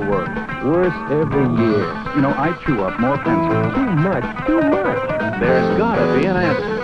[0.00, 0.32] worst.
[0.64, 1.84] Worse every year.
[2.14, 3.74] You know, I chew up more pencils.
[3.74, 5.00] Too much, too much.
[5.40, 6.80] There's gotta be an answer.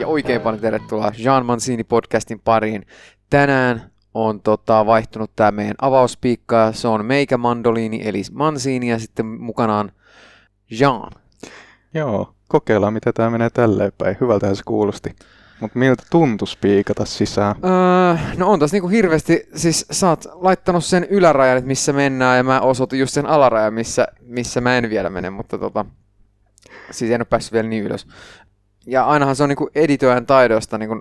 [0.00, 2.86] Ja oikein paljon tervetuloa Jean Mancini podcastin pariin.
[3.30, 6.72] Tänään on tota, vaihtunut tämä meidän avauspiikka.
[6.72, 9.92] Se on meikä mandoliini eli Mancini ja sitten mukanaan
[10.70, 11.10] Jean.
[11.94, 14.16] Joo, kokeillaan mitä tämä menee tälleen päin.
[14.20, 15.16] Hyvältähän se kuulosti.
[15.64, 17.56] Mutta miltä tuntui spiikata sisään?
[17.64, 22.36] Öö, no on tässä niinku hirveästi, siis sä oot laittanut sen ylärajan, että missä mennään,
[22.36, 25.84] ja mä osoitin just sen alarajan, missä, missä mä en vielä mene, mutta tota,
[26.90, 28.06] siis en ole päässyt vielä niin ylös.
[28.86, 31.00] Ja ainahan se on niinku editoijan taidosta niinku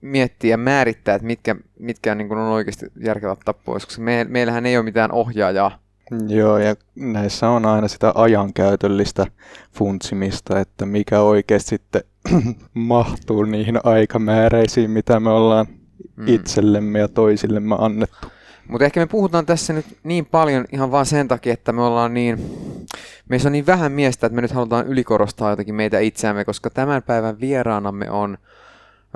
[0.00, 4.76] miettiä ja määrittää, että mitkä, mitkä niinku on oikeasti järkevät pois, koska me, meillähän ei
[4.76, 5.81] ole mitään ohjaajaa.
[6.28, 9.26] Joo, ja näissä on aina sitä ajankäytöllistä
[9.72, 12.02] funtsimista, että mikä oikeasti sitten
[12.74, 15.66] mahtuu niihin aikamääreisiin, mitä me ollaan
[16.16, 16.28] Mm.
[16.28, 18.28] itsellemme ja toisillemme annettu.
[18.68, 22.14] Mutta ehkä me puhutaan tässä nyt niin paljon ihan vaan sen takia, että me ollaan
[22.14, 22.38] niin,
[23.28, 27.02] meissä on niin vähän miestä, että me nyt halutaan ylikorostaa jotenkin meitä itseämme, koska tämän
[27.02, 28.38] päivän vieraanamme on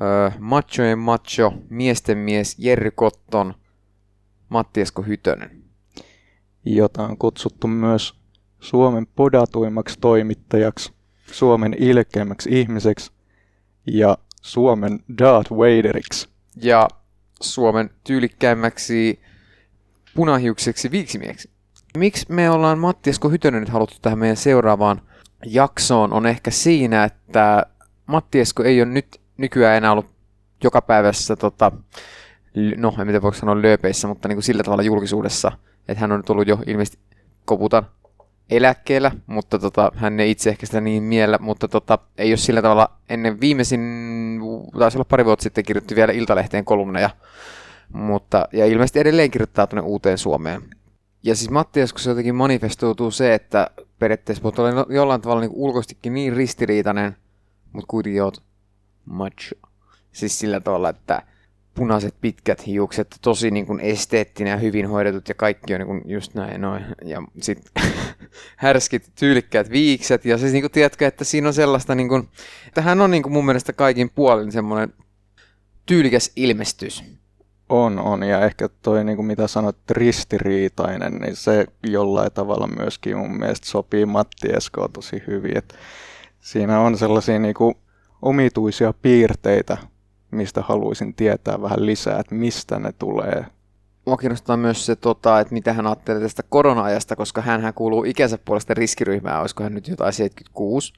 [0.02, 3.54] ö, machojen macho, miesten mies Jerry Kotton,
[4.48, 5.65] Matti Esko Hytönen.
[6.66, 8.14] Jota on kutsuttu myös
[8.60, 10.92] Suomen podatuimmaksi toimittajaksi,
[11.32, 13.12] Suomen ilkeimmäksi ihmiseksi
[13.86, 16.28] ja Suomen Darth Vaderiksi.
[16.62, 16.88] Ja
[17.40, 19.20] Suomen tyylikkäimmäksi
[20.14, 21.50] punahiukseksi viiksimieksi.
[21.96, 25.02] Miksi me ollaan Matti Esko Hytönen nyt haluttu tähän meidän seuraavaan
[25.46, 27.66] jaksoon on ehkä siinä, että
[28.06, 30.10] Matti Esko ei ole nyt nykyään enää ollut
[30.64, 31.72] joka päivässä, tota,
[32.76, 35.52] no en tiedä voiko sanoa lööpeissä, mutta niin kuin sillä tavalla julkisuudessa,
[35.88, 36.98] että hän on nyt ollut jo ilmeisesti
[37.44, 37.86] koputan
[38.50, 42.62] eläkkeellä, mutta tota, hän ei itse ehkä sitä niin miellä, mutta tota, ei ole sillä
[42.62, 43.80] tavalla ennen viimeisin,
[44.78, 47.10] taisi olla pari vuotta sitten, kirjoitti vielä Iltalehteen kolumneja,
[47.92, 50.62] mutta, ja ilmeisesti edelleen kirjoittaa tuonne uuteen Suomeen.
[51.22, 56.14] Ja siis Matti joskus jotenkin manifestoituu se, että periaatteessa olla no- jollain tavalla niin ulkoistikin
[56.14, 57.16] niin ristiriitainen,
[57.72, 58.42] mutta kuitenkin oot
[59.04, 59.56] macho.
[60.12, 61.22] Siis sillä tavalla, että
[61.76, 66.02] punaiset pitkät hiukset, tosi niin kuin esteettinen ja hyvin hoidetut ja kaikki on niin kuin
[66.06, 66.84] just näin noin.
[67.04, 67.82] Ja sitten
[68.56, 72.28] härskit tyylikkäät viikset ja siis niin kuin tiedätkö, että siinä on sellaista niin kuin,
[72.68, 74.92] että hän on niin kuin mun mielestä kaikin puolin semmoinen
[75.86, 77.04] tyylikäs ilmestys.
[77.68, 83.16] On, on, ja ehkä toi, niin kuin mitä sanoit, ristiriitainen, niin se jollain tavalla myöskin
[83.16, 85.58] mun mielestä sopii Matti Eskoon tosi hyvin.
[85.58, 85.74] Et
[86.40, 87.74] siinä on sellaisia niin kuin
[88.22, 89.76] omituisia piirteitä,
[90.30, 93.46] mistä haluaisin tietää vähän lisää, että mistä ne tulee.
[94.06, 98.38] Mua kiinnostaa myös se, tota, että mitä hän ajattelee tästä korona-ajasta, koska hän kuuluu ikänsä
[98.44, 100.92] puolesta riskiryhmään, olisiko hän nyt jotain 76.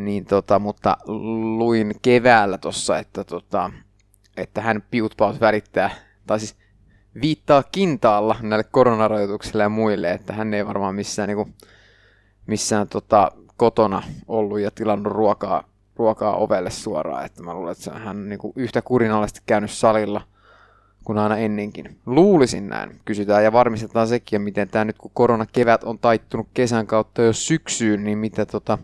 [0.00, 0.96] Niin, tota, mutta
[1.56, 3.70] luin keväällä tuossa, että, tota,
[4.36, 5.90] että hän piutpaut välittää,
[6.26, 6.56] tai siis
[7.20, 11.54] viittaa kintaalla näille koronarajoituksille ja muille, että hän ei varmaan missään, niin kuin,
[12.46, 15.64] missään tota, kotona ollut ja tilannut ruokaa,
[15.96, 17.24] ruokaa ovelle suoraan.
[17.24, 20.20] Että mä luulen, että hän on niin kuin, yhtä kurinalaisesti käynyt salilla–
[21.04, 21.98] kuin aina ennenkin.
[22.06, 23.00] Luulisin näin.
[23.04, 28.04] Kysytään ja varmistetaan sekin, miten tämä nyt kun koronakevät on taittunut kesän kautta jo syksyyn,
[28.04, 28.78] niin mitä, tota,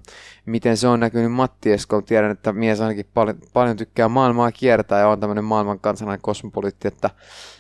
[0.47, 2.04] miten se on näkynyt Matti Eskoon.
[2.04, 6.88] Tiedän, että mies ainakin paljon, paljon tykkää maailmaa kiertää ja on tämmöinen maailman kansalainen kosmopoliitti,
[6.88, 7.10] että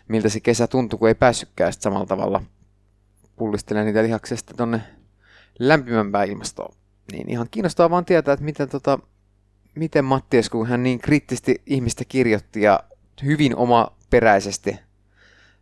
[0.08, 2.42] miltä se kesä tuntui, kun ei päässytkään samalla tavalla
[3.36, 4.80] pullistelemaan niitä lihaksesta tonne
[5.58, 6.74] lämpimämpään ilmastoon.
[7.12, 8.98] Niin ihan kiinnostaa vaan tietää, että miten, tota,
[9.74, 12.80] miten Matti Esko, kun hän niin kriittisesti ihmistä kirjoitti ja
[13.24, 14.76] hyvin oma peräisesti.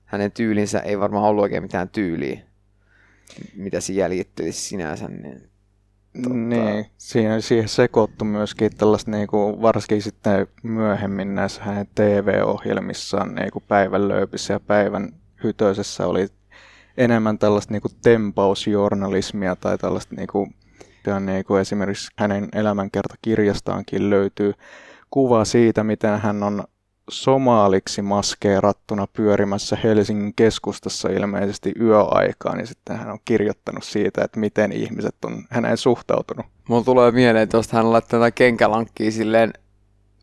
[0.05, 2.41] Hänen tyylinsä ei varmaan ollut oikein mitään tyyliä,
[3.57, 5.09] mitä se jäljittelisi sinänsä.
[5.09, 5.49] Niin,
[6.23, 6.35] Tota...
[6.35, 13.51] Niin, siihen, siihen sekoittu myöskin tällaista, niin kuin, varsinkin sitten myöhemmin näissä hänen TV-ohjelmissaan niin
[13.51, 15.13] kuin päivän lööpissä ja päivän
[15.45, 16.29] hytöisessä oli
[16.97, 20.55] enemmän tällaista niin kuin tempausjournalismia tai tällaista niin kuin,
[21.27, 24.53] niin kuin esimerkiksi hänen elämänkertakirjastaankin löytyy
[25.11, 26.65] kuva siitä, miten hän on
[27.11, 34.73] somaaliksi maskeerattuna pyörimässä Helsingin keskustassa ilmeisesti yöaikaan, niin sitten hän on kirjoittanut siitä, että miten
[34.73, 36.47] ihmiset on häneen suhtautunut.
[36.69, 39.53] Mulla tulee mieleen, että hän laittaa tätä kenkälankkiä silleen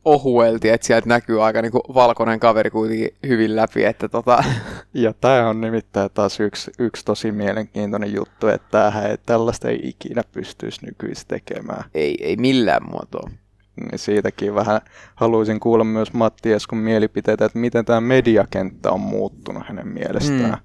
[0.06, 3.86] ohuelti, että sieltä näkyy aika niinku valkoinen kaveri kuitenkin hyvin läpi.
[3.86, 4.44] Että tota...
[4.94, 9.80] Ja tämä on nimittäin taas yksi, yksi tosi mielenkiintoinen juttu, että tämähän ei, tällaista ei
[9.84, 11.84] ikinä pystyisi nykyisin tekemään.
[11.94, 13.30] Ei, ei millään muotoa.
[13.76, 14.82] Niin siitäkin vähän
[15.16, 20.52] haluaisin kuulla myös Matti Eskon mielipiteitä, että miten tämä mediakenttä on muuttunut hänen mielestään.
[20.52, 20.58] Mm.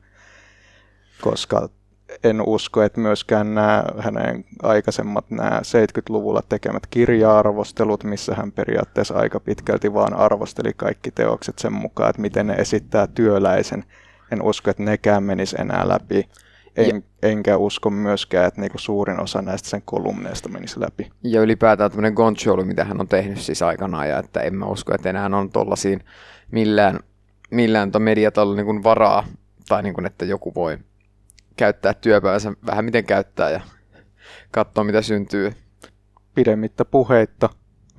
[1.21, 1.69] Koska
[2.25, 9.41] en usko, että myöskään nämä hänen aikaisemmat nämä 70-luvulla tekemät kirja-arvostelut, missä hän periaatteessa aika
[9.41, 13.85] pitkälti vaan arvosteli kaikki teokset sen mukaan, että miten ne esittää työläisen.
[14.33, 16.29] En usko, että nekään menisi enää läpi.
[16.77, 21.11] En, ja, enkä usko myöskään, että niinku suurin osa näistä sen kolumneista menisi läpi.
[21.23, 24.95] Ja ylipäätään tämmöinen Goncholu, mitä hän on tehnyt siis aikanaan, ja että en mä usko,
[24.95, 26.05] että enää on tollaisiin
[26.51, 27.01] millään,
[27.51, 29.25] millään mediatalla niin varaa,
[29.69, 30.79] tai niin kuin, että joku voi
[31.57, 33.61] käyttää työpäivänsä vähän miten käyttää ja
[34.51, 35.53] katsoa mitä syntyy.
[36.35, 37.49] Pidemmittä puheitta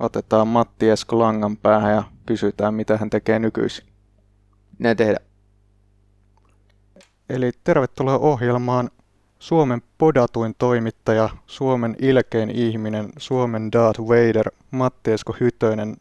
[0.00, 3.86] otetaan Matti Esko langan päähän ja kysytään mitä hän tekee nykyisin.
[4.78, 5.16] Näin tehdä.
[7.30, 8.90] Eli tervetuloa ohjelmaan
[9.38, 15.96] Suomen podatuin toimittaja, Suomen ilkein ihminen, Suomen Darth Vader, Matti Esko Hytönen.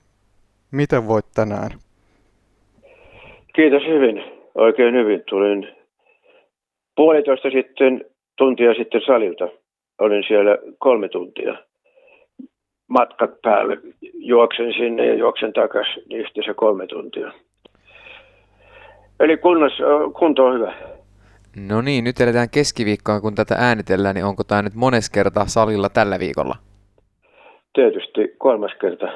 [0.71, 1.71] Miten voit tänään?
[3.56, 4.24] Kiitos hyvin.
[4.56, 5.24] Oikein hyvin.
[5.30, 5.81] Tulin
[7.01, 8.06] puolitoista sitten,
[8.38, 9.48] tuntia sitten salilta.
[10.00, 11.53] Olin siellä kolme tuntia
[12.88, 13.77] matkat päälle.
[14.13, 17.31] Juoksen sinne ja juoksen takaisin, niin se kolme tuntia.
[19.19, 19.74] Eli kunnos,
[20.19, 20.74] kunto on hyvä.
[21.68, 25.89] No niin, nyt eletään keskiviikkoa, kun tätä äänitellään, niin onko tämä nyt mones kerta salilla
[25.89, 26.56] tällä viikolla?
[27.74, 29.07] Tietysti kolmas kerta.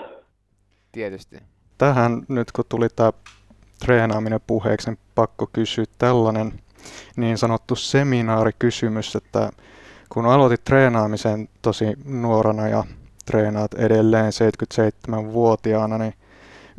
[0.91, 1.35] Tietysti.
[1.77, 3.11] Tähän nyt kun tuli tämä
[3.85, 6.51] treenaaminen puheeksi, niin pakko kysyä tällainen
[7.17, 9.49] niin sanottu seminaarikysymys, että
[10.09, 12.83] kun aloitit treenaamisen tosi nuorana ja
[13.25, 16.13] treenaat edelleen 77-vuotiaana, niin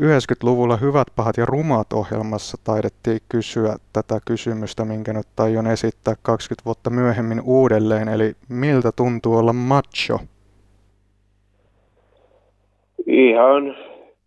[0.02, 6.64] 90-luvulla Hyvät, pahat ja rumat ohjelmassa taidettiin kysyä tätä kysymystä, minkä nyt taion esittää 20
[6.64, 10.18] vuotta myöhemmin uudelleen, eli miltä tuntuu olla macho?
[13.06, 13.76] Ihan,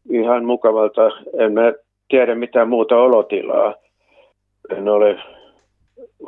[0.10, 1.02] ihan mukavalta.
[1.40, 1.74] En mä
[2.10, 3.76] tiedä mitään muuta olotilaa.
[4.78, 5.16] En ole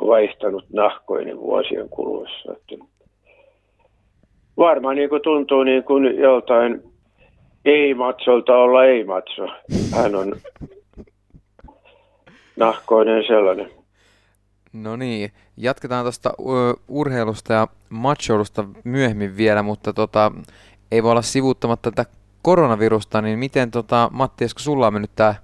[0.00, 2.52] vaihtanut nahkoini vuosien kuluessa.
[2.52, 2.84] Että
[4.56, 6.82] varmaan niin kuin tuntuu niin kuin joltain
[7.64, 9.46] ei-matsolta olla ei-matso.
[9.96, 10.36] Hän on
[12.56, 13.70] nahkoinen sellainen.
[14.72, 16.34] No niin, jatketaan tuosta
[16.88, 20.32] urheilusta ja machoilusta myöhemmin vielä, mutta tota,
[20.90, 22.10] ei voi olla sivuuttamatta tätä
[22.42, 25.34] koronavirusta, niin miten tota, Matti, eikö sulla on mennyt tämä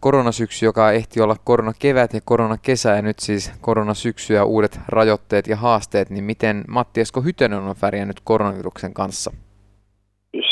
[0.00, 5.56] koronasyksy, joka ehti olla koronakevät ja koronakesä ja nyt siis koronasyksy ja uudet rajoitteet ja
[5.56, 9.30] haasteet, niin miten Matti Esko Hytönen on värjännyt koronaviruksen kanssa?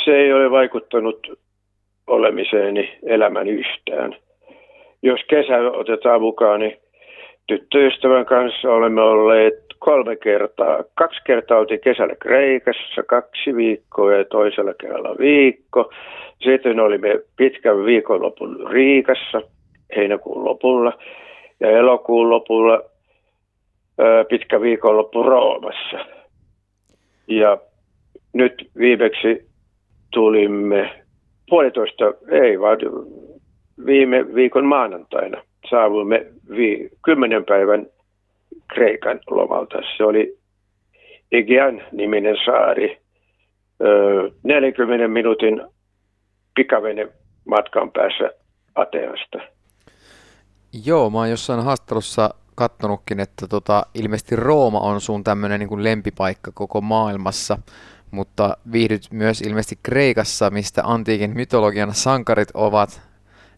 [0.05, 1.27] Se ei ole vaikuttanut
[2.07, 4.17] olemiseeni elämän yhtään.
[5.03, 6.77] Jos kesä otetaan mukaan, niin
[7.47, 10.85] tyttöystävän kanssa olemme olleet kolme kertaa.
[10.95, 15.91] Kaksi kertaa oltiin kesällä Kreikassa, kaksi viikkoa ja toisella kerralla viikko.
[16.43, 19.43] Sitten olimme pitkän viikonlopun Riikassa
[19.97, 20.99] heinäkuun lopulla
[21.61, 22.83] ja elokuun lopulla
[24.29, 25.99] pitkä viikonloppu Roomassa.
[27.27, 27.59] Ja
[28.33, 29.47] nyt viimeksi
[30.13, 31.05] tulimme
[31.49, 32.79] puolitoista, ei vaan
[33.87, 36.27] viime viikon maanantaina saavuimme
[36.57, 37.87] vi- kymmenen päivän
[38.75, 39.79] Kreikan lomalta.
[39.97, 40.39] Se oli
[41.33, 42.99] Egean niminen saari,
[44.43, 45.63] 40 minuutin
[46.55, 47.09] pikavene
[47.45, 48.31] matkan päässä
[48.75, 49.39] Ateasta.
[50.87, 56.51] Joo, mä oon jossain haastattelussa kattonutkin, että tota, ilmeisesti Rooma on sun tämmöinen niin lempipaikka
[56.55, 57.59] koko maailmassa,
[58.11, 63.03] mutta viihdyt myös ilmeisesti Kreikassa, mistä antiikin mytologian sankarit ovat,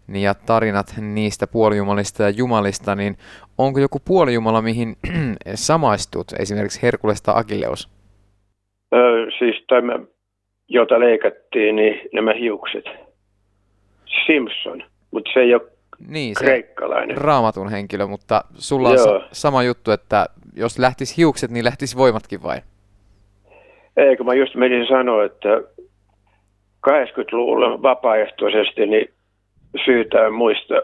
[0.06, 3.16] niin ja tarinat niistä puolijumalista ja jumalista, niin
[3.58, 4.96] onko joku puolijumala, mihin
[5.54, 7.90] samaistut, esimerkiksi Herkulesta Akilleus?
[8.94, 9.98] Öö, siis tämä
[10.68, 12.84] jota leikattiin, niin nämä hiukset.
[14.26, 15.62] Simpson, mutta se ei ole
[16.08, 17.16] niin, se kreikkalainen.
[17.16, 19.22] raamatun henkilö, mutta sulla on Joo.
[19.32, 22.58] sama juttu, että jos lähtisi hiukset, niin lähtisi voimatkin vai?
[23.96, 25.48] Eikö mä just menin sanoa, että
[26.90, 29.08] 80-luvulla vapaaehtoisesti niin
[29.84, 30.74] syytään muista,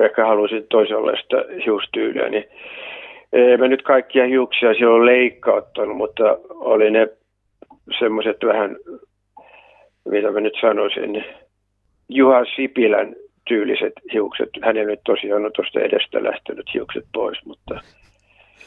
[0.00, 2.44] ehkä halusin toisenlaista hiustyyliä, niin
[3.32, 7.08] ei mä nyt kaikkia hiuksia silloin leikkauttanut, mutta oli ne
[7.98, 8.76] semmoiset vähän,
[10.04, 11.24] mitä mä nyt sanoisin,
[12.08, 13.14] Juha Sipilän
[13.48, 14.48] tyyliset hiukset.
[14.62, 17.80] Hänellä nyt tosiaan on tuosta edestä lähtenyt hiukset pois, mutta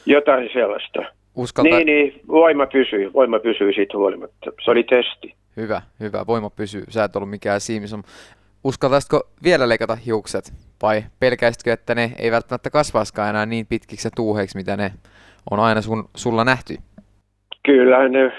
[0.06, 1.02] jotain sellaista.
[1.36, 1.70] Uskalta...
[1.70, 4.52] Niin, niin, voima pysyi, voima pysyi siitä huolimatta.
[4.64, 5.34] Se oli testi.
[5.56, 6.84] Hyvä, hyvä, voima pysyy.
[6.88, 8.02] Sä et ollut mikään Simpson.
[8.64, 10.52] Uskaltaisitko vielä leikata hiukset?
[10.82, 14.92] Vai pelkäisitkö, että ne ei välttämättä kasvaiskaan enää niin pitkiksi ja tuuheiksi, mitä ne
[15.50, 16.74] on aina sun, sulla nähty?
[17.66, 18.32] Kyllä ne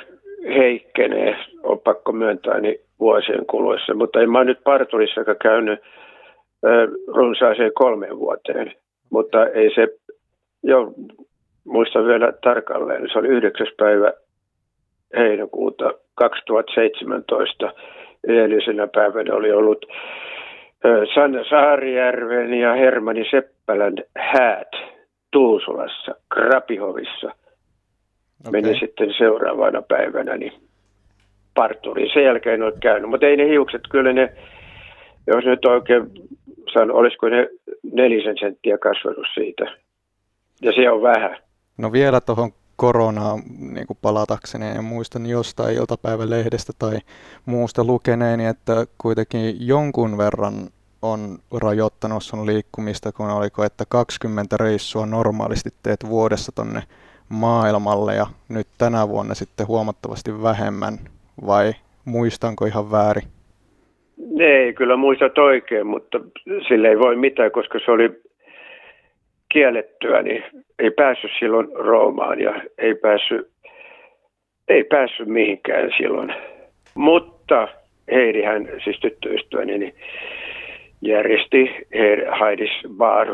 [0.46, 3.94] heikkenee, on pakko myöntää, niin vuosien kuluessa.
[3.94, 5.80] Mutta en mä nyt parturissakaan käynyt
[7.08, 8.74] runsaaseen kolmeen vuoteen.
[9.12, 9.88] Mutta ei se,
[10.64, 10.94] jo
[11.66, 13.68] muistan vielä tarkalleen, se oli 9.
[13.78, 14.14] päivä
[15.18, 17.74] heinäkuuta 2017.
[18.28, 19.86] Edellisenä päivänä oli ollut
[21.16, 24.72] Sanna Saarijärven ja Hermani Seppälän häät
[25.32, 27.32] Tuusulassa, Krapihovissa.
[28.40, 28.62] Okay.
[28.62, 30.54] Meni sitten seuraavana päivänä niin
[31.54, 32.10] parturiin.
[32.14, 34.34] Sen jälkeen en ole käynyt, mutta ei ne hiukset, kyllä ne,
[35.28, 36.12] jos nyt oikein
[36.74, 37.50] sanon, olisiko ne
[37.94, 39.66] nelisen senttiä kasvanut siitä.
[40.62, 41.38] Ja se on vähän.
[41.78, 47.00] No vielä tuohon koronaan niin kuin palatakseni, ja muistan jostain iltapäivälehdestä tai
[47.46, 50.54] muusta lukeneeni, että kuitenkin jonkun verran
[51.02, 56.84] on rajoittanut sun liikkumista, kun oliko, että 20 reissua normaalisti teet vuodessa tonne
[57.30, 60.94] maailmalle ja nyt tänä vuonna sitten huomattavasti vähemmän,
[61.48, 61.74] vai
[62.06, 63.24] muistanko ihan väärin?
[64.40, 66.20] Ei, kyllä muistat oikein, mutta
[66.68, 68.22] sille ei voi mitään, koska se oli
[69.50, 70.44] kiellettyä, niin
[70.80, 73.50] ei päässyt silloin Roomaan ja ei päässyt,
[74.68, 76.34] ei päässyt mihinkään silloin.
[76.96, 77.68] Mutta
[78.12, 79.96] Heidihän, siis tyttöystäväni, niin
[81.02, 81.70] järjesti
[82.40, 83.28] Heidis Bar,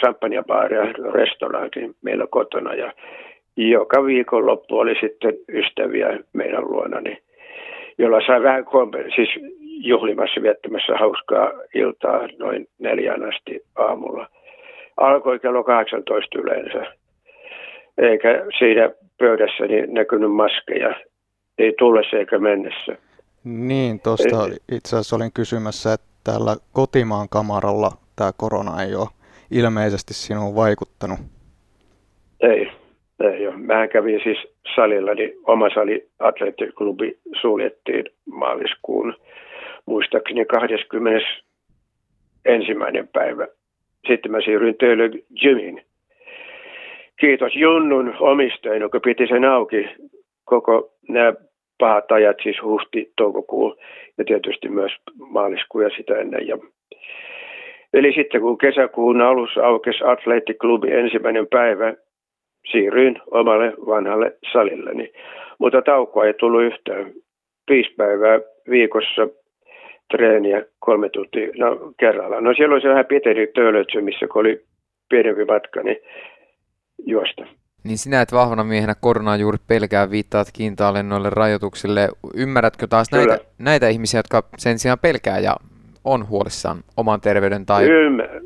[0.00, 0.42] champagne ja
[1.12, 2.92] restaurantin meillä kotona ja
[3.56, 7.18] joka viikonloppu oli sitten ystäviä meidän luona, niin,
[7.98, 9.28] jolla sai vähän kompen- siis
[9.80, 14.28] juhlimassa viettämässä hauskaa iltaa noin neljän asti aamulla.
[14.96, 16.92] Alkoi kello 18 yleensä,
[17.98, 20.94] eikä siinä pöydässä niin näkynyt maskeja,
[21.58, 22.96] ei tullessa eikä mennessä.
[23.44, 29.08] Niin, tuosta itse asiassa olin kysymässä, että täällä kotimaan kamaralla tämä korona ei ole
[29.50, 31.18] ilmeisesti sinuun vaikuttanut.
[32.40, 32.70] Ei,
[33.20, 33.56] ei ole.
[33.56, 34.38] Mä kävin siis
[34.74, 39.14] salilla, niin oma sali atleettiklubi suljettiin maaliskuun
[39.86, 41.26] muistaakseni 20.
[42.44, 43.46] ensimmäinen päivä.
[44.06, 45.10] Sitten mä siirryin töille
[45.42, 45.82] gymiin.
[47.20, 49.88] Kiitos Junnun omistajien, joka piti sen auki
[50.44, 51.32] koko nämä
[51.78, 53.76] pahat ajat, siis huhti, toukokuu
[54.18, 56.46] ja tietysti myös maaliskuu ja sitä ennen.
[56.46, 56.58] Ja
[57.92, 61.94] Eli sitten kun kesäkuun alussa aukesi atleettiklubi ensimmäinen päivä,
[62.70, 65.12] siirryin omalle vanhalle salilleni.
[65.58, 67.12] Mutta taukoa ei tullut yhtään.
[67.70, 69.28] Viisi päivää viikossa
[70.10, 72.44] treeniä kolme tuntia no, kerrallaan.
[72.44, 74.60] No siellä oli se vähän pitempi töölötsy, missä kun oli
[75.08, 75.96] pienempi matka, niin
[77.06, 77.46] juosta.
[77.88, 82.08] Niin sinä et vahvana miehenä koronaa juuri pelkää, viittaat kiintaalennoille rajoituksille.
[82.36, 85.56] Ymmärrätkö taas näitä, näitä ihmisiä, jotka sen sijaan pelkää ja
[86.04, 87.84] on huolissaan oman terveyden tai...
[87.84, 88.42] Ymmärrän,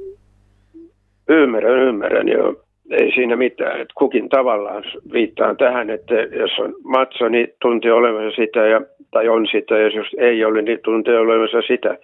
[1.29, 2.55] ymmärrän, ymmärrän joo.
[2.91, 3.81] Ei siinä mitään.
[3.81, 8.81] että kukin tavallaan viittaan tähän, että jos on matso, niin tuntee olevansa sitä, ja,
[9.11, 11.99] tai on sitä, ja jos ei ole, niin tuntee olevansa sitä.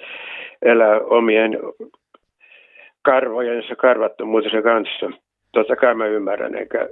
[0.62, 1.59] Elää omien
[3.02, 5.11] karvojensa karvattomuutensa kanssa.
[5.52, 6.88] Totta kai mä ymmärrän, eikä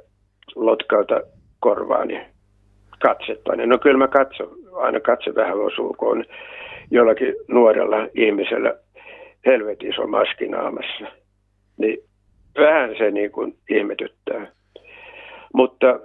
[0.55, 1.21] lotkauta
[1.61, 2.27] korvaani
[3.03, 3.57] katsetta.
[3.57, 6.25] No kyllä mä katson, aina katse vähän osuu, kun on
[6.91, 8.75] jollakin nuorella ihmisellä
[9.47, 11.05] helvetin iso maski naamassa.
[11.77, 11.99] Niin
[12.59, 14.53] vähän se niin kuin ihmetyttää.
[15.55, 16.01] Mutta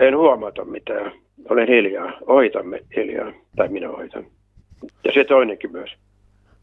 [0.00, 1.12] en huomata mitään.
[1.50, 2.12] Olen hiljaa.
[2.26, 3.32] Ohitamme hiljaa.
[3.56, 4.26] Tai minä ohitan.
[5.04, 5.90] Ja se toinenkin myös.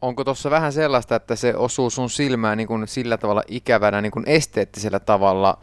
[0.00, 4.12] Onko tuossa vähän sellaista, että se osuu sun silmään niin kuin sillä tavalla ikävänä niin
[4.12, 5.58] kuin esteettisellä tavalla?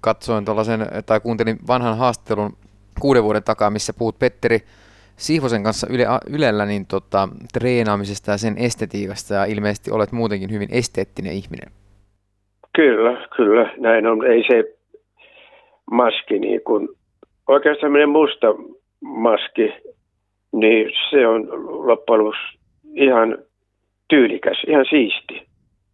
[0.00, 2.52] Katsoin tuollaisen, tai kuuntelin vanhan haastattelun
[3.00, 4.58] kuuden vuoden takaa, missä puhut Petteri
[5.16, 6.04] Sihvosen kanssa yle,
[6.36, 11.72] Ylellä niin tota, treenaamisesta ja sen estetiikasta ja ilmeisesti olet muutenkin hyvin esteettinen ihminen.
[12.76, 13.72] Kyllä, kyllä.
[13.78, 14.26] Näin on.
[14.26, 14.76] Ei se
[15.90, 16.88] maski niin kuin,
[17.48, 18.46] oikeastaan musta
[19.00, 19.72] maski,
[20.52, 21.48] niin se on
[21.86, 22.32] loppujen
[22.94, 23.38] ihan
[24.08, 25.42] tyylikäs, ihan siisti.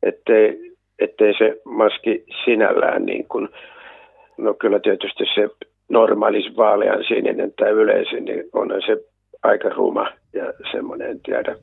[0.02, 3.48] Ettei, ettei se maski sinällään niin kuin,
[4.38, 5.48] no kyllä tietysti se
[5.88, 8.96] normaalis vaalean sininen tai yleisin, niin on se
[9.42, 11.56] aika ruma ja semmoinen, en tiedä.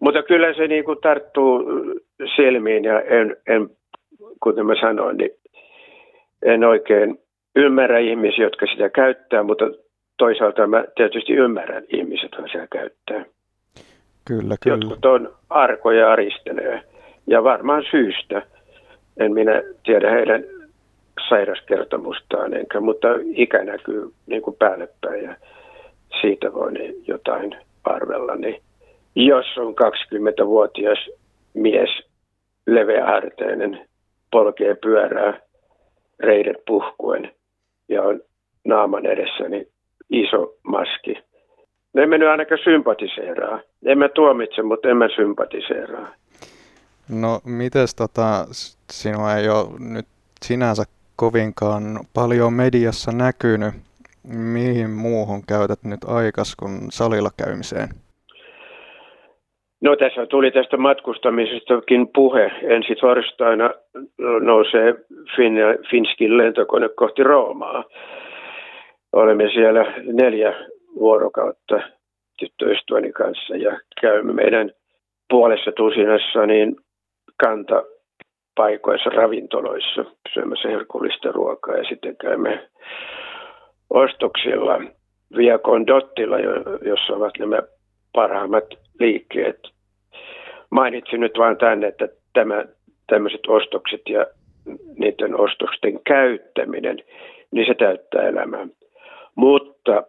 [0.00, 1.64] Mutta kyllä se niin kuin tarttuu
[2.36, 3.68] silmiin ja en, en,
[4.42, 5.30] kuten mä sanoin, niin
[6.42, 7.18] en oikein
[7.56, 9.64] ymmärrä ihmisiä, jotka sitä käyttää, mutta
[10.18, 13.24] toisaalta mä tietysti ymmärrän ihmiset, jotka sitä käyttää.
[14.28, 14.76] Kyllä, kyllä.
[14.76, 16.82] Jotkut on arkoja aristelee
[17.26, 18.42] ja varmaan syystä.
[19.16, 20.44] En minä tiedä heidän
[21.28, 25.36] sairaskertomustaan, enkä, mutta ikä näkyy niin kuin päälle päin ja
[26.20, 28.36] siitä voi niin jotain arvella.
[28.36, 28.62] Niin
[29.14, 31.10] jos on 20-vuotias
[31.54, 31.90] mies,
[32.66, 33.88] leveäharteinen,
[34.30, 35.40] polkee pyörää,
[36.20, 37.32] reidet puhkuen
[37.88, 38.20] ja on
[38.64, 39.68] naaman edessä niin
[40.10, 41.14] iso maski.
[41.92, 43.60] Ne emme nyt ainakaan sympatiseeraa.
[43.84, 46.14] Emme tuomitse, mutta emme sympatiseeraa.
[47.08, 48.46] No mites tota,
[48.92, 50.06] sinua ei ole nyt
[50.42, 50.84] sinänsä
[51.20, 51.82] kovinkaan
[52.14, 53.74] paljon mediassa näkynyt.
[54.54, 57.88] Mihin muuhun käytät nyt aikas kuin salilla käymiseen?
[59.80, 62.52] No tässä tuli tästä matkustamisestakin puhe.
[62.62, 63.70] Ensi torstaina
[64.40, 64.94] nousee
[65.36, 65.54] fin,
[65.90, 67.84] Finskin lentokone kohti Roomaa.
[69.12, 70.52] Olemme siellä neljä
[70.94, 71.80] vuorokautta
[72.38, 74.70] tyttöystäväni kanssa ja käymme meidän
[75.30, 76.76] puolessa tusinassa niin
[77.36, 77.82] kanta
[78.60, 82.68] paikoissa, ravintoloissa syömässä herkullista ruokaa ja sitten käymme
[83.90, 84.80] ostoksilla
[85.36, 86.36] Via Condottilla,
[86.84, 87.62] jossa ovat nämä
[88.12, 88.64] parhaimmat
[88.98, 89.60] liikkeet.
[90.70, 92.64] Mainitsin nyt vain tänne, että tämä,
[93.06, 94.26] tämmöiset ostokset ja
[94.98, 96.98] niiden ostosten käyttäminen,
[97.50, 98.66] niin se täyttää elämää.
[99.34, 100.02] Mutta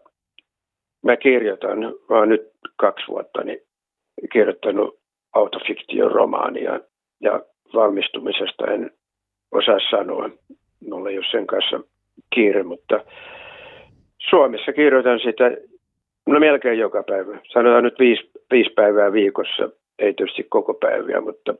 [1.04, 3.60] mä kirjoitan, mä oon nyt kaksi vuotta niin
[4.32, 5.00] kirjoittanut
[5.34, 6.80] autofiktion romaania
[7.22, 7.42] ja
[7.74, 8.92] valmistumisesta en
[9.52, 10.30] osaa sanoa.
[10.90, 11.80] Mulla ei ole sen kanssa
[12.36, 13.04] kiire, mutta
[14.30, 15.52] Suomessa kirjoitan sitä
[16.26, 17.40] no melkein joka päivä.
[17.54, 21.56] Sanotaan nyt viisi, viisi päivää viikossa, ei tietysti koko päiviä, mutta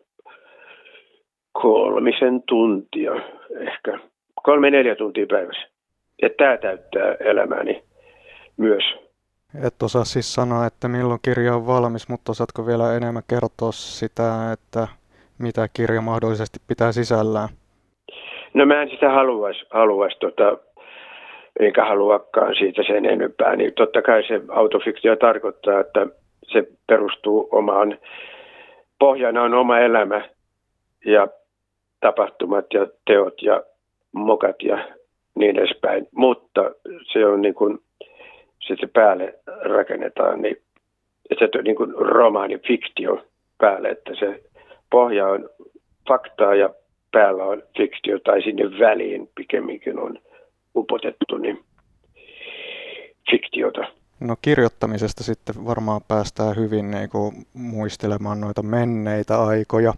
[1.52, 3.12] kolmisen tuntia
[3.60, 4.00] ehkä.
[4.44, 5.68] Kolme-neljä tuntia päivässä.
[6.22, 7.84] Ja tämä täyttää elämääni
[8.58, 8.84] myös.
[9.66, 14.52] Et osaa siis sanoa, että milloin kirja on valmis, mutta osaatko vielä enemmän kertoa sitä,
[14.52, 14.88] että
[15.42, 17.50] mitä kirja mahdollisesti pitää sisällään?
[18.54, 20.58] No mä en sitä haluaisi, haluais, tota,
[21.60, 23.56] eikä haluakaan siitä sen enempää.
[23.56, 26.08] Niin totta kai se autofiktio tarkoittaa, että
[26.54, 27.98] se perustuu omaan,
[29.00, 30.22] pohjana on oma elämä
[31.06, 31.28] ja
[32.00, 33.64] tapahtumat ja teot ja
[34.12, 34.88] mokat ja
[35.36, 36.08] niin edespäin.
[36.16, 36.72] Mutta
[37.14, 37.80] se on niin kuin,
[38.68, 40.58] sitten päälle rakennetaan, niin
[41.40, 43.26] se on niin kuin romaani, fiktio
[43.58, 44.44] päälle, että se
[44.92, 45.50] pohja on
[46.08, 46.70] faktaa ja
[47.12, 50.20] päällä on fiktio tai sinne väliin pikemminkin on
[50.76, 51.64] upotettu niin
[53.32, 53.82] fiktiota.
[54.20, 59.94] No kirjoittamisesta sitten varmaan päästään hyvin niin kuin, muistelemaan noita menneitä aikoja.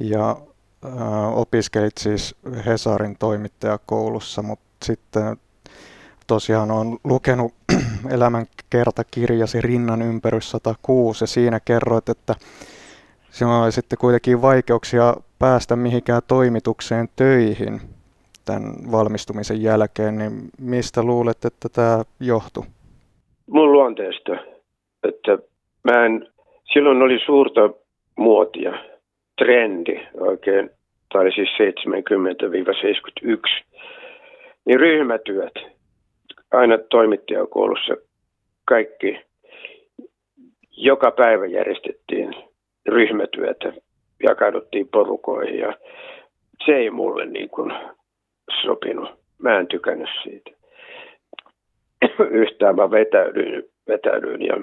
[0.00, 0.36] Ja
[0.84, 5.36] äh, opiskelit siis Hesarin toimittajakoulussa, mutta sitten
[6.26, 7.54] tosiaan on lukenut
[8.10, 12.34] elämänkertakirjasi Rinnan ympärys 106 ja siinä kerroit, että
[13.34, 17.80] sinulla oli sitten kuitenkin vaikeuksia päästä mihinkään toimitukseen töihin
[18.44, 22.64] tämän valmistumisen jälkeen, niin mistä luulet, että tämä johtuu?
[23.46, 24.32] Mun luonteesta.
[25.08, 25.38] Että
[25.84, 26.26] mä en,
[26.72, 27.70] silloin oli suurta
[28.16, 28.72] muotia,
[29.38, 30.70] trendi oikein,
[31.12, 31.52] tai siis 70-71,
[34.64, 35.54] niin ryhmätyöt,
[36.52, 37.94] aina toimittajakoulussa
[38.64, 39.20] kaikki,
[40.76, 42.34] joka päivä järjestettiin
[42.86, 43.72] ryhmätyötä,
[44.22, 45.76] jakauduttiin porukoihin ja
[46.66, 47.72] se ei mulle niin kuin
[48.62, 49.10] sopinut.
[49.38, 50.50] Mä en tykännyt siitä.
[52.30, 54.56] Yhtään mä vetäydyin, vetäydyin ja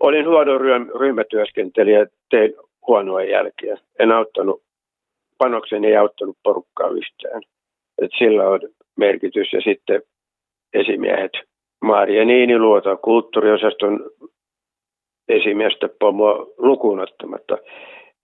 [0.00, 0.58] olin huono
[1.00, 2.54] ryhmätyöskentelijä, tein
[2.86, 3.76] huonoa jälkeä.
[3.98, 4.62] En auttanut,
[5.38, 7.42] panokseni ei auttanut porukkaa yhtään.
[8.02, 8.60] Et sillä on
[8.96, 10.02] merkitys ja sitten
[10.74, 11.32] esimiehet
[11.82, 14.10] Maria Niiniluota kulttuuriosaston
[15.28, 17.58] esimiestä pomoa lukuun ottamatta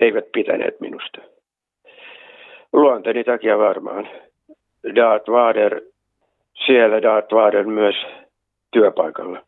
[0.00, 1.18] eivät pitäneet minusta.
[2.72, 4.08] Luonteni takia varmaan.
[4.94, 5.80] Darth Vader,
[6.66, 7.94] siellä Darth Vader myös
[8.70, 9.42] työpaikalla.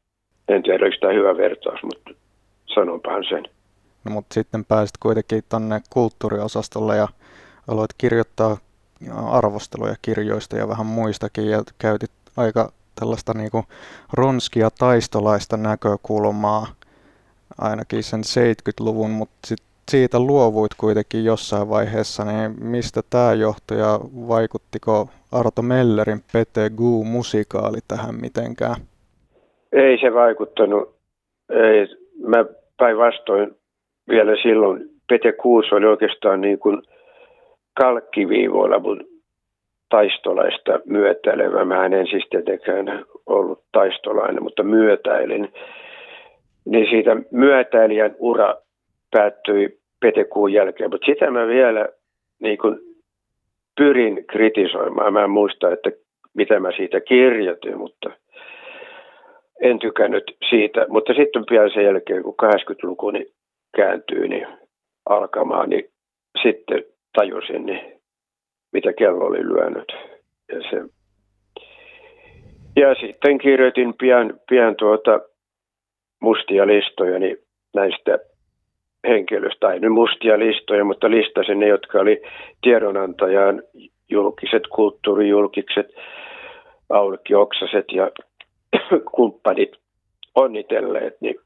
[0.49, 2.11] En tiedä, oliko tämä hyvä vertaus, mutta
[2.75, 3.45] sanonpahan sen.
[4.05, 7.09] No, mutta sitten pääsit kuitenkin tuonne kulttuuriosastolle ja
[7.69, 8.57] aloit kirjoittaa
[9.31, 13.65] arvosteluja kirjoista ja vähän muistakin ja käytit aika tällaista niinku
[14.13, 16.67] ronskia taistolaista näkökulmaa
[17.59, 19.59] ainakin sen 70-luvun, mutta sit
[19.91, 27.05] siitä luovuit kuitenkin jossain vaiheessa, niin mistä tämä johtui ja vaikuttiko Arto Mellerin Pete Gu
[27.05, 28.77] musikaali tähän mitenkään?
[29.73, 30.95] Ei se vaikuttanut.
[31.51, 31.87] Ei.
[32.27, 32.45] Mä
[32.79, 33.57] päinvastoin
[34.09, 36.83] vielä silloin Pete Kuus oli oikeastaan niin kuin
[37.81, 39.05] kalkkiviivoilla mun
[39.89, 41.65] taistolaista myötäilevä.
[41.65, 45.53] Mä en siis tietenkään ollut taistolainen, mutta myötäilin.
[46.65, 48.55] Niin siitä myötäilijän ura
[49.11, 51.89] päättyi petekuun jälkeen, mutta sitä mä vielä
[52.43, 52.79] niin kuin
[53.77, 55.13] pyrin kritisoimaan.
[55.13, 55.91] Mä en muista, että
[56.35, 58.11] mitä mä siitä kirjoitin, mutta
[59.61, 60.87] en tykännyt siitä.
[60.89, 63.27] Mutta sitten pian sen jälkeen, kun 80-luku niin
[63.77, 64.47] kääntyy niin
[65.07, 65.85] alkamaan, niin
[66.43, 68.01] sitten tajusin, niin
[68.73, 69.93] mitä kello oli lyönyt.
[70.53, 70.85] Ja, se...
[72.77, 75.21] ja sitten kirjoitin pian, pian tuota
[76.21, 77.37] mustia listoja niin
[77.75, 78.19] näistä
[79.09, 82.23] henkilöistä, tai nyt mustia listoja, mutta listasin ne, jotka oli
[82.63, 83.63] tiedonantajan
[84.09, 85.87] julkiset kulttuurijulkikset,
[86.89, 88.11] Aulikki Oksaset ja
[89.17, 89.71] kumppanit
[90.35, 91.37] onnitelleet, niin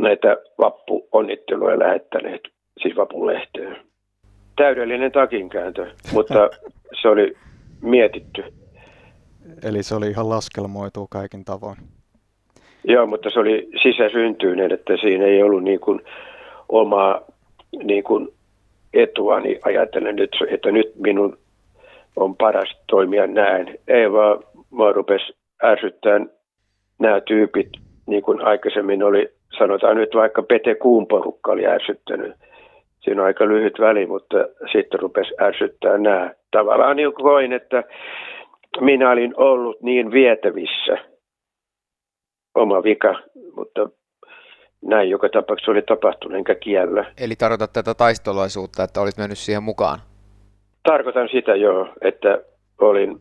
[0.00, 2.40] näitä vappu-onnitteluja lähettäneet,
[2.82, 3.76] siis vapun lehteen.
[4.56, 6.50] Täydellinen takinkääntö, mutta
[7.02, 7.36] se oli
[7.82, 8.44] mietitty.
[9.64, 11.76] Eli se oli ihan laskelmoitu kaikin tavoin.
[12.84, 16.00] Joo, mutta se oli sisäsyntyinen, että siinä ei ollut niin kuin
[16.68, 17.20] omaa
[17.82, 18.28] niin kuin
[18.94, 21.38] etua, niin ajattelen nyt, että nyt minun
[22.16, 23.78] on paras toimia näin.
[23.88, 24.38] Ei vaan
[24.70, 25.32] mua rupesi
[25.64, 26.20] ärsyttää
[26.98, 27.68] nämä tyypit,
[28.06, 32.34] niin kuin aikaisemmin oli, sanotaan nyt vaikka Pete Kuun porukka oli ärsyttänyt.
[33.00, 34.36] Siinä on aika lyhyt väli, mutta
[34.72, 36.30] sitten rupesi ärsyttää nämä.
[36.50, 37.84] Tavallaan niin koin, että
[38.80, 41.09] minä olin ollut niin vietävissä.
[42.54, 43.14] Oma vika,
[43.56, 43.88] mutta
[44.82, 47.12] näin joka tapauksessa oli tapahtunut, enkä kiellä.
[47.20, 49.98] Eli tarkoitat tätä taistolaisuutta, että olit mennyt siihen mukaan?
[50.82, 52.38] Tarkoitan sitä jo, että
[52.80, 53.20] olin,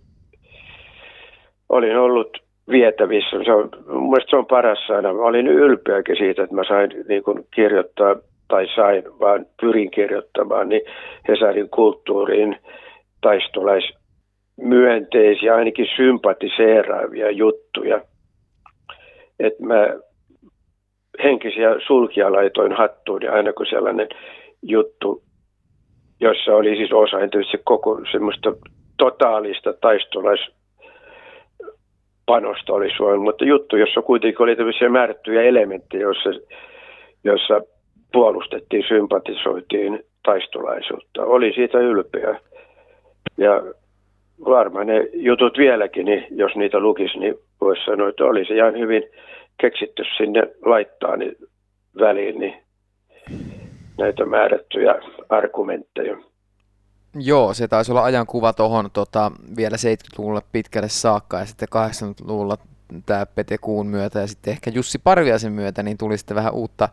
[1.69, 2.37] olin ollut
[2.69, 3.43] vietävissä.
[3.45, 5.13] Se on, mun mielestä se on paras sana.
[5.13, 8.15] Mä olin ylpeäkin siitä, että mä sain niin kuin kirjoittaa,
[8.47, 10.81] tai sain, vaan pyrin kirjoittamaan, niin
[11.27, 12.55] Hesarin kulttuuriin
[13.21, 18.01] taistolaismyönteisiä, ainakin sympatiseeraavia juttuja.
[19.39, 19.88] Että mä
[21.23, 24.10] henkisiä sulkia laitoin hattuun ja aina kun sellainen
[24.62, 25.23] juttu,
[26.19, 27.17] jossa oli siis osa
[27.52, 28.54] se koko semmoista
[28.97, 36.30] totaalista taistolaispanosta oli suojellut, mutta juttu, jossa kuitenkin oli tämmöisiä määrättyjä elementtejä, jossa,
[37.23, 37.62] jossa
[38.13, 41.23] puolustettiin, sympatisoitiin taistolaisuutta.
[41.23, 42.39] Oli siitä ylpeä.
[43.38, 43.63] Ja
[44.45, 48.80] varmaan ne jutut vieläkin, niin jos niitä lukisi, niin voisi sanoa, että oli se ihan
[48.80, 49.04] hyvin
[49.62, 51.36] keksitty sinne laittaa niin
[51.99, 52.54] väliin niin
[53.97, 54.95] näitä määrättyjä
[55.30, 56.17] argumentteja.
[57.15, 62.58] Joo, se taisi olla ajankuva tuohon tota, vielä 70-luvulla pitkälle saakka ja sitten 80-luvulla
[63.06, 66.89] tämä Pete Kuun myötä ja sitten ehkä Jussi Parviaisen myötä niin tuli sitten vähän uutta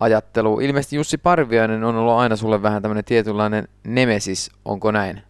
[0.00, 0.62] ajattelua.
[0.62, 5.22] Ilmeisesti Jussi Parviainen on ollut aina sulle vähän tämmöinen tietynlainen nemesis, onko näin?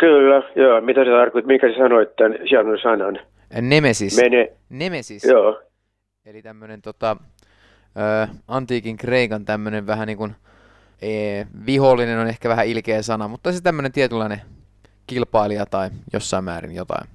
[0.00, 0.80] Kyllä, joo.
[0.80, 1.52] Mitä se tarkoittaa?
[1.52, 3.18] Mikä sä sanoit tämän hienon sanan?
[3.60, 4.22] Nemesis.
[4.22, 4.52] Mene.
[4.70, 5.24] Nemesis.
[5.24, 5.60] Joo.
[6.26, 7.16] Eli tämmöinen tota,
[7.96, 10.34] ö, antiikin Kreikan tämmöinen vähän niin kuin,
[11.02, 11.08] e,
[11.66, 14.40] vihollinen on ehkä vähän ilkeä sana, mutta se tämmöinen tietynlainen
[15.06, 17.08] kilpailija tai jossain määrin jotain.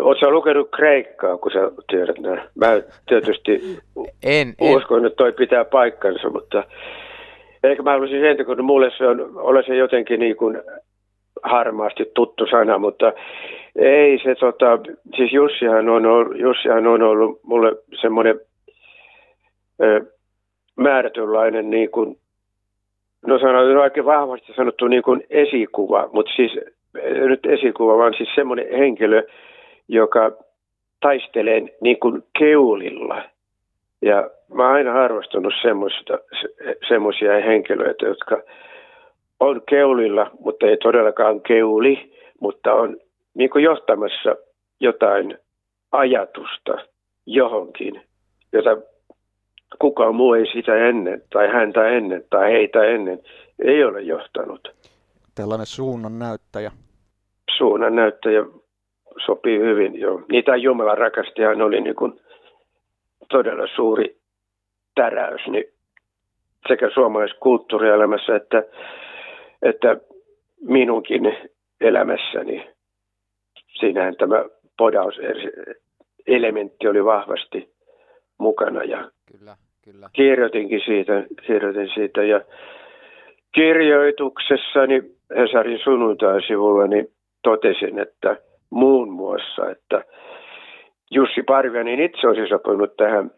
[0.00, 1.58] Oletko lukenut Kreikkaa, kun sä
[1.90, 2.40] tiedät näin?
[2.54, 2.68] Mä
[3.08, 3.78] tietysti
[4.22, 5.06] en, uskon, en.
[5.06, 6.64] että toi pitää paikkansa, mutta
[7.62, 10.62] eikä mä haluaisin sen, kun mulle se on, ole se jotenkin niin kuin
[11.42, 13.12] harmaasti tuttu sana, mutta
[13.76, 14.78] ei se tota,
[15.16, 18.40] siis Jussihan on ollut, Jussihan on ollut mulle semmoinen
[20.76, 22.18] määrätynlainen niin kuin,
[23.26, 26.52] no sanotaan aika vahvasti sanottu niin kuin esikuva, mutta siis
[27.28, 29.22] nyt esikuva, vaan siis semmoinen henkilö,
[29.88, 30.32] joka
[31.00, 33.22] taistelee niin kuin keulilla.
[34.02, 35.54] Ja mä oon aina arvostunut
[36.88, 38.42] semmoisia henkilöitä, jotka
[39.42, 42.96] on keulilla, mutta ei todellakaan keuli, mutta on
[43.34, 44.36] niin kuin johtamassa
[44.80, 45.38] jotain
[45.92, 46.72] ajatusta
[47.26, 48.02] johonkin,
[48.52, 48.76] jota
[49.78, 53.20] kukaan muu ei sitä ennen, tai häntä ennen, tai heitä ennen,
[53.64, 54.68] ei ole johtanut.
[55.34, 56.70] Tällainen suunnan näyttäjä.
[57.56, 58.44] Suunnan näyttäjä
[59.26, 60.22] sopii hyvin, joo.
[60.32, 62.20] Niitä Jumalan rakastajahan oli niin kuin
[63.28, 64.16] todella suuri
[64.94, 65.64] täräys niin
[66.68, 68.62] sekä suomalaisessa kulttuurielämässä että,
[69.62, 69.96] että
[70.60, 71.36] minunkin
[71.80, 72.66] elämässäni
[73.80, 74.44] siinähän tämä
[74.78, 77.72] podauselementti oli vahvasti
[78.38, 80.08] mukana ja kyllä, kyllä.
[80.12, 82.40] kirjoitinkin siitä, kirjoitin siitä ja
[83.54, 85.02] kirjoituksessani
[85.36, 87.08] Hesarin sunnuntai-sivulla niin
[87.42, 88.36] totesin, että
[88.70, 90.04] muun muassa, että
[91.10, 93.30] Jussi Parvianen itse olisi sopinut tähän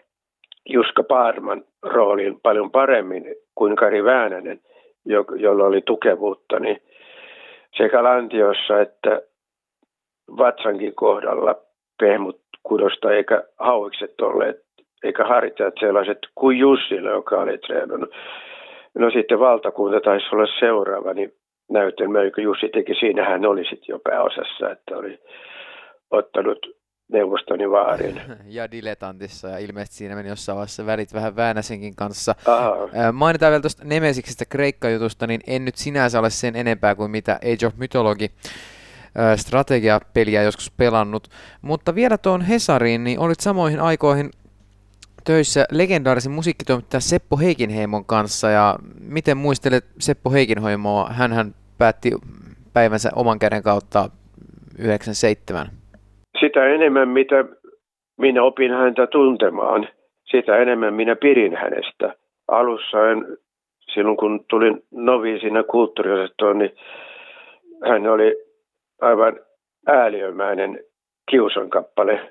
[0.68, 4.60] Juska Paarman rooliin paljon paremmin kuin Kari Väänänen,
[5.36, 6.82] jolla oli tukevuutta, niin
[7.76, 9.22] sekä Lantiossa että
[10.38, 11.56] vatsankin kohdalla
[12.00, 14.56] pehmut kudosta eikä hauikset olleet,
[15.04, 18.10] eikä harjoittajat sellaiset kuin Jussille, joka oli treenannut.
[18.94, 21.32] No sitten valtakunta taisi olla seuraava, niin
[21.70, 25.18] näytelmä, joka Jussi teki, siinä hän oli sitten jo pääosassa, että oli
[26.10, 26.58] ottanut
[27.08, 28.20] neuvostoni vaarin.
[28.46, 32.34] Ja diletantissa, ja ilmeisesti siinä meni jossain vaiheessa välit vähän Väänäsenkin kanssa.
[32.46, 33.12] Aha.
[33.12, 37.66] Mainitaan vielä tuosta Nemesiksestä Kreikka-jutusta, niin en nyt sinänsä ole sen enempää kuin mitä Age
[37.66, 38.28] of Mythology
[39.36, 41.28] strategiapeliä joskus pelannut.
[41.62, 44.30] Mutta vielä tuon Hesariin, niin olit samoihin aikoihin
[45.24, 51.10] töissä legendaarisen musiikkitoimittaja Seppo Heikinheimon kanssa ja miten muistelet Seppo Heikinheimoa?
[51.12, 52.10] hän päätti
[52.72, 54.10] päivänsä oman käden kautta
[54.78, 55.83] 97.
[56.40, 57.44] Sitä enemmän, mitä
[58.18, 59.88] minä opin häntä tuntemaan,
[60.30, 62.14] sitä enemmän minä pidin hänestä.
[62.48, 63.26] Alussa en,
[63.94, 66.72] silloin kun tulin noviisina kulttuuriosastoon, niin
[67.88, 68.36] hän oli
[69.00, 69.40] aivan
[69.86, 70.80] ääliömäinen
[71.30, 72.30] kiusan kappale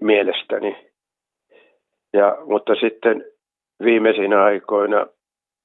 [0.00, 0.76] mielestäni.
[2.12, 3.24] Ja, mutta sitten
[3.84, 5.06] viimeisinä aikoina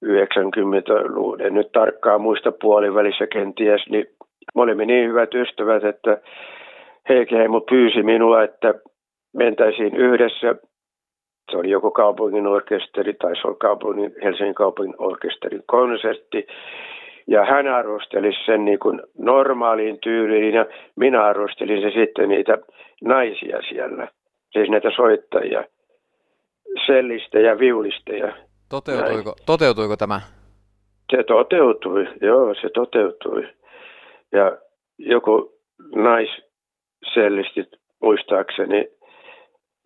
[0.06, 4.06] 90-luvun, en nyt tarkkaan muista puolivälissä kenties, niin
[4.56, 6.22] me olimme niin hyvät ystävät, että
[7.10, 8.74] Heikki Heimo pyysi minua, että
[9.34, 10.56] mentäisiin yhdessä.
[11.52, 16.48] Se oli joko kaupungin orkesteri tai se oli kaupungin, Helsingin kaupungin orkesterin konsertti.
[17.28, 22.58] Ja hän arvosteli sen niin kuin normaaliin tyyliin ja minä arvostelin se sitten niitä
[23.04, 24.08] naisia siellä,
[24.52, 25.64] siis näitä soittajia,
[26.86, 28.34] sellistä ja viulisteja.
[28.70, 30.22] Toteutuiko, toteutuiko tämä?
[31.12, 33.48] Se toteutui, joo, se toteutui.
[34.32, 34.58] Ja
[34.98, 35.54] joku
[37.06, 37.68] naissellistit
[38.02, 38.88] muistaakseni,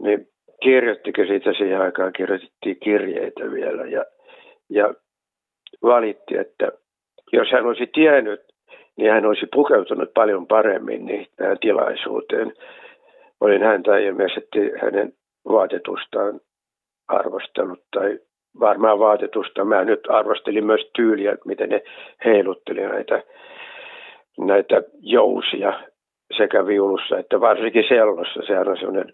[0.02, 0.28] niin
[0.64, 4.06] kirjoittiko siitä siihen aikaan, kirjoitettiin kirjeitä vielä ja,
[4.70, 4.94] ja
[5.84, 6.72] valitti, että
[7.34, 8.42] jos hän olisi tiennyt,
[8.98, 12.54] niin hän olisi pukeutunut paljon paremmin niin tähän tilaisuuteen.
[13.42, 15.14] Olin häntä ilmeisesti hänen
[15.50, 16.40] vaatetustaan
[17.08, 18.20] arvostellut tai
[18.60, 19.66] varmaan vaatetusta.
[19.66, 21.84] Mä nyt arvostelin myös tyyliä, miten ne
[22.26, 23.24] heilutteli näitä,
[24.40, 25.80] näitä jousia
[26.38, 28.42] sekä viulussa että varsinkin sellossa.
[28.48, 29.14] Sehän on sellainen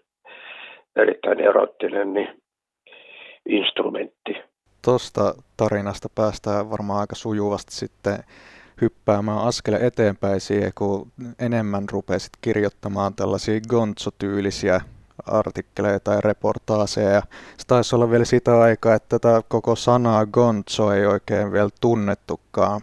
[0.96, 2.42] erittäin erottinen niin
[3.48, 4.36] instrumentti.
[4.84, 8.18] Tuosta tarinasta päästään varmaan aika sujuvasti sitten
[8.80, 14.80] hyppäämään askel eteenpäin siihen, kun enemmän rupesit kirjoittamaan tällaisia gonzo-tyylisiä
[15.26, 17.22] artikkeleja tai reportaaseja.
[17.56, 22.80] se taisi olla vielä sitä aikaa, että tätä koko sanaa gonzo ei oikein vielä tunnettukaan.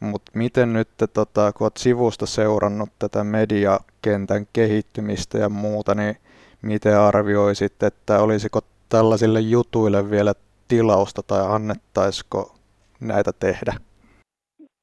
[0.00, 6.14] Mutta miten nyt, tota, kun olet sivusta seurannut tätä mediakentän kehittymistä ja muuta, niin
[6.62, 10.32] miten arvioisit, että olisiko tällaisille jutuille vielä
[10.68, 12.54] tilausta tai annettaisiko
[13.00, 13.72] näitä tehdä?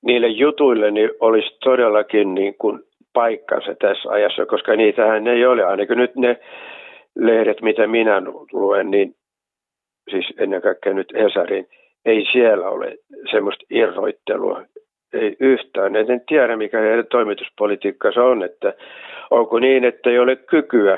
[0.06, 2.80] Niille jutuille niin olisi todellakin niin kuin
[3.14, 5.64] paikkansa tässä ajassa, koska niitähän ei ole.
[5.64, 6.40] Ainakin nyt ne
[7.16, 9.16] lehdet, mitä minä luen, niin
[10.12, 11.68] siis ennen kaikkea nyt Hesarin,
[12.06, 12.98] ei siellä ole
[13.32, 14.62] semmoista irroittelua,
[15.16, 15.96] ei yhtään.
[15.96, 18.74] En tiedä, mikä heidän toimituspolitiikkansa on, että
[19.32, 20.98] onko niin, että ei ole kykyä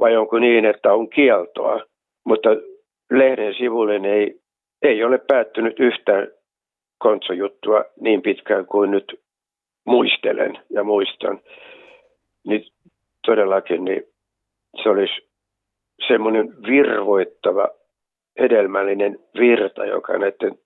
[0.00, 1.80] vai onko niin, että on kieltoa.
[2.24, 2.50] Mutta
[3.10, 4.40] lehden sivulle ei,
[4.82, 6.28] ei ole päättynyt yhtään
[6.98, 9.20] kontsojuttua niin pitkään kuin nyt
[9.84, 11.40] muistelen ja muistan.
[12.44, 12.64] Niin
[13.26, 14.02] todellakin niin
[14.82, 15.28] se olisi
[16.06, 17.68] semmoinen virvoittava,
[18.38, 20.58] hedelmällinen virta, joka näiden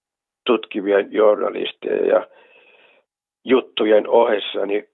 [0.46, 2.26] tutkivien journalistien ja
[3.46, 4.85] juttujen ohessa, niin,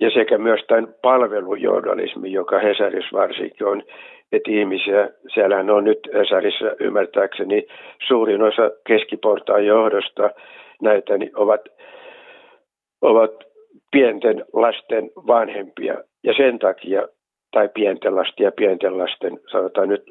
[0.00, 3.82] ja sekä myös tämän palvelujournalismi, joka Hesarissa varsinkin on,
[4.32, 7.66] että ihmisiä, siellähän on nyt Hesarissa ymmärtääkseni
[8.06, 10.30] suurin osa keskiportaan johdosta
[10.82, 11.60] näitä, niin ovat,
[13.02, 13.32] ovat
[13.90, 15.94] pienten lasten vanhempia.
[16.24, 17.08] Ja sen takia
[17.52, 20.02] tai pienten lasten ja pienten lasten, sanotaan nyt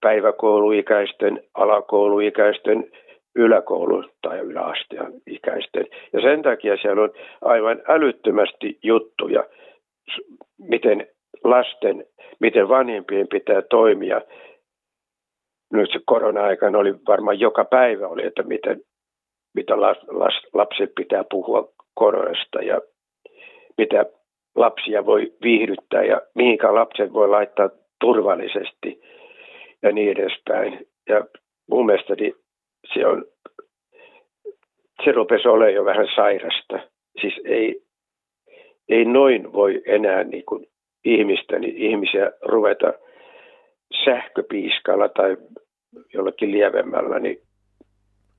[0.00, 2.90] päiväkouluikäisten, alakouluikäisten,
[3.36, 5.86] yläkoulu- tai yläasteen ikäisten.
[6.12, 9.44] Ja sen takia siellä on aivan älyttömästi juttuja,
[10.58, 11.06] miten
[11.44, 12.04] lasten,
[12.40, 14.20] miten vanhempien pitää toimia.
[15.72, 18.80] Nyt se korona-aikana oli varmaan joka päivä oli, että miten,
[19.54, 22.80] mitä las, las, lapset pitää puhua koronasta ja
[23.78, 24.06] mitä
[24.54, 27.70] lapsia voi viihdyttää ja mihinkä lapset voi laittaa
[28.00, 29.00] turvallisesti
[29.82, 30.86] ja niin edespäin.
[31.08, 31.24] Ja
[31.70, 32.32] mun mielestäni
[32.94, 33.24] se on,
[35.04, 36.78] se rupesi olemaan jo vähän sairasta.
[37.20, 37.82] Siis ei,
[38.88, 40.66] ei noin voi enää niin kuin
[41.04, 42.92] ihmistä, niin ihmisiä ruveta
[44.04, 45.36] sähköpiiskalla tai
[46.14, 47.38] jollakin lievemmällä niin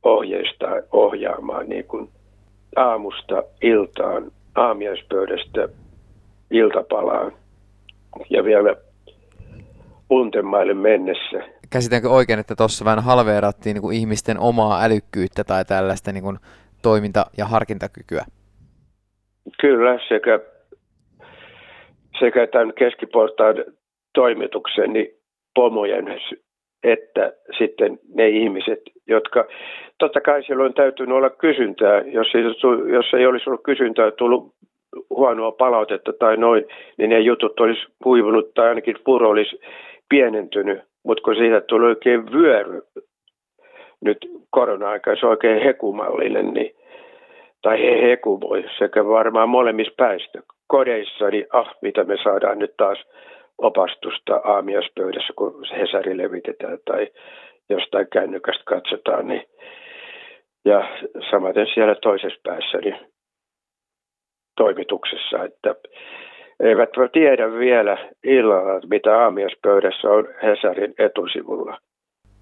[0.04, 2.10] ohjeistaa ohjaamaan niin kuin
[2.76, 5.69] aamusta iltaan, aamiaispöydästä
[6.52, 7.32] iltapalaan
[8.30, 8.76] ja vielä
[10.10, 11.57] untemaille mennessä.
[11.69, 16.38] Käsitänkö oikein, että tuossa vähän halveerattiin niin kuin ihmisten omaa älykkyyttä tai tällaista niin kuin
[16.82, 18.25] toiminta- ja harkintakykyä?
[19.62, 20.39] Kyllä, sekä,
[22.19, 23.56] sekä tämän keskiportaan
[24.13, 25.08] toimituksen niin
[25.56, 26.06] pomojen
[26.84, 29.45] että sitten ne ihmiset, jotka,
[29.99, 32.43] totta kai silloin täytyy olla kysyntää, jos ei,
[32.93, 34.53] jos ei olisi ollut kysyntää tullut
[35.10, 36.65] huonoa palautetta tai noin,
[36.97, 39.60] niin ne jutut olisi kuivunut tai ainakin puro olisi
[40.10, 40.80] pienentynyt.
[41.08, 42.82] Mutta kun siitä tuli oikein vyöry,
[44.02, 44.17] nyt
[44.50, 46.76] korona-aika se on oikein hekumallinen, niin,
[47.62, 50.39] tai he heku voi sekä varmaan molemmissa päistä.
[50.67, 53.04] Kodeissa, niin ah, mitä me saadaan nyt taas
[53.58, 57.08] opastusta aamiaspöydässä, kun Hesari levitetään tai
[57.70, 59.43] jostain kännykästä katsotaan, niin
[60.65, 60.98] ja
[61.30, 62.98] samaten siellä toisessa päässä niin
[64.58, 65.76] toimituksessa, että
[66.60, 71.78] eivät tiedä vielä illalla, mitä aamiaspöydässä on Hesarin etusivulla.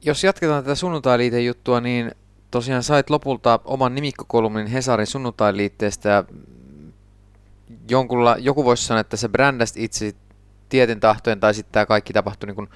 [0.06, 2.12] Jos jatketaan tätä sunnuntailiiteen juttua, niin
[2.52, 6.24] tosiaan sait lopulta oman nimikkokolumnin Hesarin sunnuntailiitteestä.
[7.90, 10.12] Jonkulla, joku voisi sanoa, että se brändäst itse
[10.70, 12.68] tieten tahtojen tai sitten tämä kaikki tapahtui niin kuin,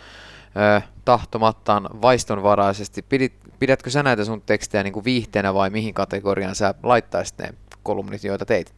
[0.77, 3.01] ö, tahtomattaan vaistonvaraisesti.
[3.09, 7.49] Pidit, pidätkö sä näitä sun tekstejä niin kuin viihteenä vai mihin kategoriaan sä laittaisit ne
[7.83, 8.73] kolumnit, joita teit?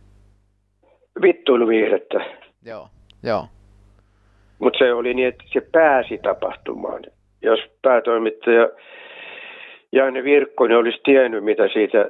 [1.21, 2.40] Vittuiluviihdettä.
[2.65, 2.87] Joo,
[3.23, 3.45] joo.
[4.59, 7.03] Mutta se oli niin, että se pääsi tapahtumaan.
[7.41, 8.69] Jos päätoimittaja
[9.91, 12.09] Janne Virkkonen olisi tiennyt, mitä siitä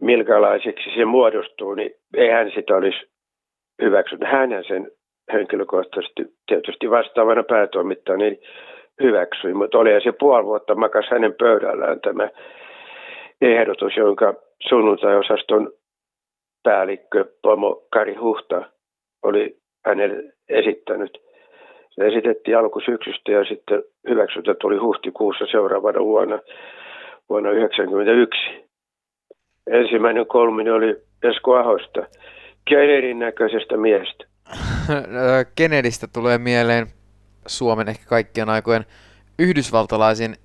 [0.00, 2.98] milkalaiseksi se muodostuu, niin ei hän sitä olisi
[3.82, 4.28] hyväksynyt.
[4.28, 4.90] Hän sen
[5.32, 8.38] henkilökohtaisesti tietysti vastaavana päätoimittajana niin
[9.02, 12.28] hyväksyi, mutta oli se puoli vuotta makas hänen pöydällään tämä
[13.40, 14.34] ehdotus, jonka
[14.68, 15.72] sunnuntai-osaston
[16.62, 18.62] päällikkö Pomo Kari Huhta
[19.22, 19.56] oli
[19.86, 21.18] hänelle esittänyt.
[21.90, 26.38] Se esitettiin alkusyksystä ja sitten hyväksyntä tuli huhtikuussa seuraavana vuonna,
[27.28, 28.38] vuonna 1991.
[29.66, 32.00] Ensimmäinen kolmini oli Esko Ahosta,
[32.64, 34.24] Kennedyn näköisestä miestä.
[35.56, 36.86] Kennedystä tulee mieleen
[37.46, 38.84] Suomen ehkä kaikkien aikojen
[39.38, 40.36] yhdysvaltalaisin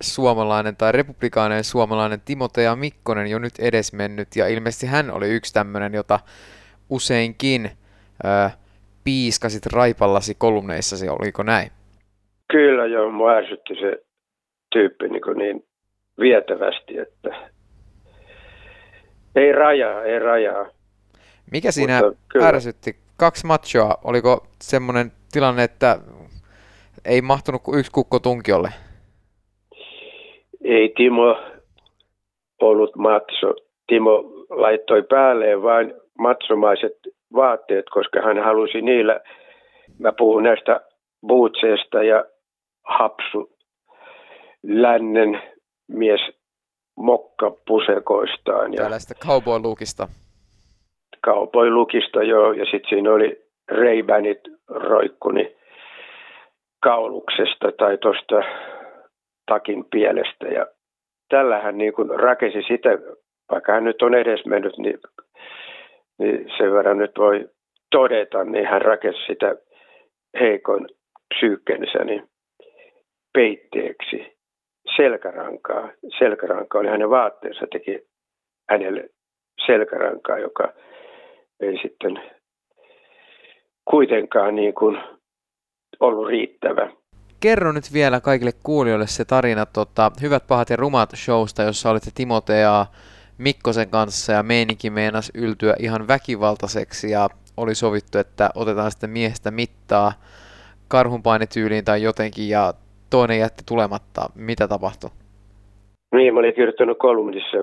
[0.00, 5.94] suomalainen tai republikaaninen suomalainen Timotea Mikkonen jo nyt edesmennyt ja ilmeisesti hän oli yksi tämmöinen,
[5.94, 6.20] jota
[6.90, 7.70] useinkin
[8.24, 8.50] ö,
[9.04, 11.70] piiskasit raipallasi kolumneissasi, oliko näin?
[12.52, 13.98] Kyllä joo, mua ärsytti se
[14.72, 15.64] tyyppi niin, niin
[16.20, 17.50] vietävästi, että
[19.36, 20.66] ei rajaa, ei rajaa.
[21.52, 22.00] Mikä siinä
[22.42, 22.96] ärsytti?
[23.16, 25.98] Kaksi machoa, oliko semmoinen tilanne, että
[27.04, 28.68] ei mahtunut kuin yksi kukko tunkiolle?
[30.64, 31.36] Ei Timo
[32.60, 33.54] ollut matso.
[33.86, 36.92] Timo laittoi päälleen vain matsomaiset
[37.34, 39.20] vaatteet, koska hän halusi niillä,
[39.98, 40.80] mä puhun näistä
[41.26, 42.24] bootseista ja
[42.84, 43.56] hapsu
[44.62, 45.42] lännen
[45.88, 46.20] mies
[46.96, 48.72] mokkapusekoistaan.
[48.72, 50.08] Ja Tällaista cowboy-lukista.
[51.26, 52.52] Cowboy-lukista, joo.
[52.52, 55.56] Ja sitten siinä oli Ray-Banit roikkuni
[56.82, 58.42] kauluksesta tai tuosta
[59.46, 60.46] takin pielestä.
[60.46, 60.66] Ja
[61.28, 62.90] tällä hän niin kuin rakensi sitä,
[63.50, 64.98] vaikka hän nyt on edes mennyt, niin,
[66.20, 67.48] niin sen verran nyt voi
[67.90, 69.56] todeta, niin hän rakensi sitä
[70.40, 70.86] heikon
[71.34, 72.22] psyykkensä niin
[73.32, 74.36] peitteeksi
[74.96, 75.88] selkärankaa.
[76.18, 77.98] Selkäranka oli hänen vaatteensa, teki
[78.70, 79.08] hänelle
[79.66, 80.72] selkärankaa, joka
[81.60, 82.22] ei sitten
[83.90, 84.98] kuitenkaan niin kuin
[86.00, 86.90] ollut riittävä.
[87.40, 92.10] Kerro nyt vielä kaikille kuulijoille se tarina tota, Hyvät, pahat ja rumat showsta, jossa olitte
[92.14, 92.86] Timotea
[93.40, 99.50] Mikkosen kanssa ja meininki meinas yltyä ihan väkivaltaiseksi ja oli sovittu, että otetaan sitten miehestä
[99.50, 100.12] mittaa
[100.88, 102.72] karhunpainetyyliin tai jotenkin ja
[103.10, 104.20] toinen jätti tulematta.
[104.34, 105.10] Mitä tapahtui?
[106.14, 107.58] Niin, mä olin kirjoittanut kolumnissa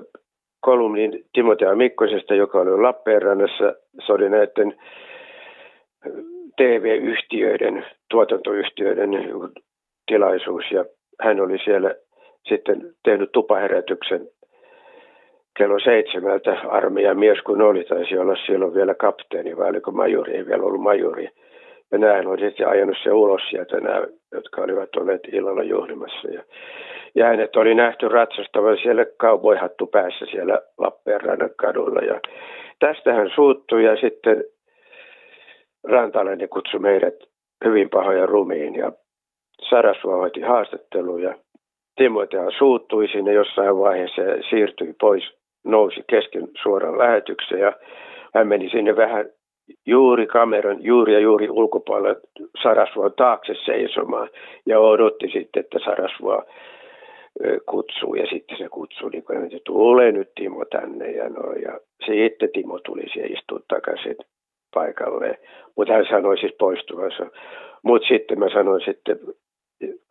[0.60, 3.74] kolumnin Timotea Mikkosesta, joka oli Lappeenrannassa.
[4.06, 4.74] Se oli näiden
[6.56, 9.10] TV-yhtiöiden, tuotantoyhtiöiden
[10.06, 10.84] tilaisuus ja
[11.20, 11.94] hän oli siellä
[12.48, 14.28] sitten tehnyt tupaherätyksen
[15.58, 20.46] kello seitsemältä armeijan mies kun oli, taisi olla silloin vielä kapteeni vai oliko majuri, ei
[20.46, 21.28] vielä ollut majuri.
[21.92, 26.28] Ja näin oli sitten ajanut se ulos sieltä nämä, jotka olivat olleet illalla juhlimassa.
[26.28, 26.42] Ja,
[27.14, 32.00] ja hänet oli nähty ratsastavan siellä kauboihattu päässä siellä Lappeenrannan kadulla.
[32.00, 32.20] Ja
[32.78, 34.44] tästä hän suuttui ja sitten
[35.84, 37.14] Rantalainen kutsui meidät
[37.64, 38.92] hyvin pahoja rumiin ja
[39.70, 41.34] Sarasua hoiti haastattelun ja
[41.96, 47.72] Timotea suuttui sinne jossain vaiheessa ja siirtyi pois, nousi kesken suoran lähetyksen ja
[48.34, 49.30] hän meni sinne vähän
[49.86, 52.20] juuri kameran, juuri ja juuri ulkopuolella
[52.62, 54.28] Sarasvuon taakse seisomaan
[54.66, 56.44] ja odotti sitten, että Sarasvua
[57.66, 61.80] kutsuu ja sitten se kutsuu, niin kuin, että tule nyt Timo tänne ja, no, ja
[62.06, 64.16] sitten Timo tuli siihen istua takaisin
[64.74, 65.36] paikalleen.
[65.76, 67.26] Mutta hän sanoi siis poistuvansa.
[67.82, 69.18] Mutta sitten mä sanoin sitten,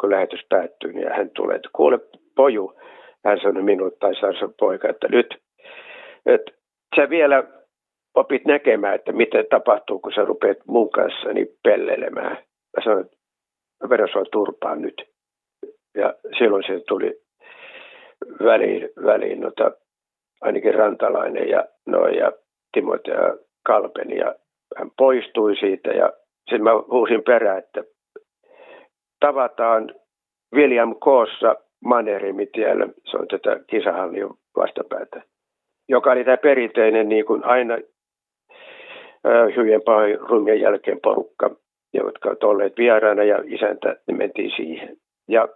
[0.02, 2.00] kun lähetys päättyi, niin hän tulee, että kuule
[2.36, 2.74] poju,
[3.26, 5.38] hän sanoi minulle tai Sarsan poika, että nyt,
[6.28, 6.52] että
[6.96, 7.44] sä vielä
[8.16, 12.38] opit näkemään, että miten tapahtuu, kun sä rupeat mun kanssa niin pellelemään.
[12.78, 13.06] Mä sanoin,
[13.90, 15.04] vedän sua turpaan nyt.
[15.96, 17.22] Ja silloin se tuli
[18.44, 19.72] väliin, väliin nota,
[20.42, 22.32] ainakin Rantalainen ja, no, ja
[22.74, 24.36] Timotea Kalpen ja
[24.78, 27.84] hän poistui siitä ja sitten mä huusin perään, että
[29.20, 29.96] tavataan
[30.56, 31.56] William Koossa
[31.86, 35.22] Manerimitiellä, se on tätä kisahallin vastapäätä,
[35.90, 41.56] joka oli tämä perinteinen niin kuin aina äh, hyvien pahojen rumien jälkeen porukka,
[41.94, 44.98] jotka ovat olleet vieraana ja isäntä, niin mentiin siihen.
[45.28, 45.48] Ja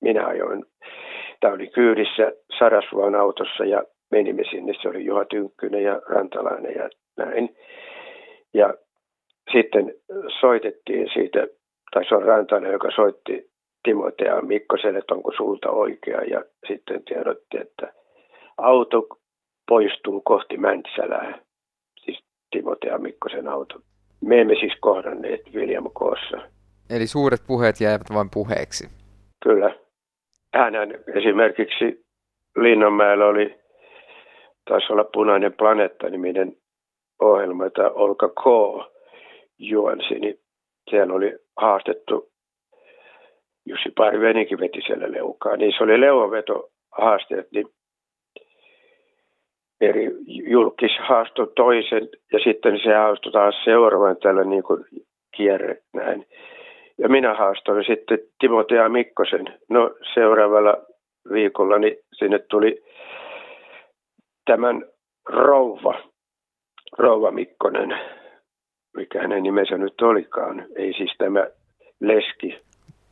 [0.00, 0.64] minä ajoin,
[1.40, 6.88] tämä oli kyydissä Sarasvuon autossa ja menimme sinne, se oli Juha Tynkkynen ja Rantalainen ja
[7.16, 7.56] näin.
[8.54, 8.74] Ja
[9.52, 9.94] sitten
[10.40, 11.46] soitettiin siitä,
[11.92, 13.52] tai se on Rantainen, joka soitti
[13.84, 16.22] Timotea Mikkoselle, että onko sulta oikea.
[16.22, 17.92] Ja sitten tiedotti, että
[18.58, 19.06] auto
[19.72, 21.38] poistuu kohti Mäntsälää,
[22.04, 23.74] siis Timotea Mikkosen auto.
[24.20, 26.36] Me emme siis kohdanneet William Koossa.
[26.90, 28.88] Eli suuret puheet jäivät vain puheeksi.
[29.44, 29.74] Kyllä.
[30.54, 30.74] Hän
[31.14, 32.04] esimerkiksi
[32.56, 33.54] Linnanmäellä oli,
[34.68, 36.56] taisi olla Punainen planeetta-niminen
[37.20, 38.44] ohjelma, jota Olka K.
[39.58, 40.38] juonsi, niin
[40.90, 42.32] siellä oli haastettu
[43.66, 45.56] Jussi Parvenikin veti siellä leukaa.
[45.56, 46.68] Niin se oli leuaveto
[46.98, 47.66] haasteet, niin
[49.82, 54.84] eri julkis haastoi toisen ja sitten se haastoi taas seuraavan tällä niin kuin
[55.36, 56.26] kierre näin.
[56.98, 59.44] Ja minä haastoin sitten Timotea Mikkosen.
[59.70, 60.76] No seuraavalla
[61.32, 62.82] viikolla niin sinne tuli
[64.46, 64.84] tämän
[65.28, 65.94] rouva,
[66.98, 67.98] rouva Mikkonen,
[68.96, 70.66] mikä hänen nimensä nyt olikaan.
[70.76, 71.46] Ei siis tämä
[72.00, 72.58] leski,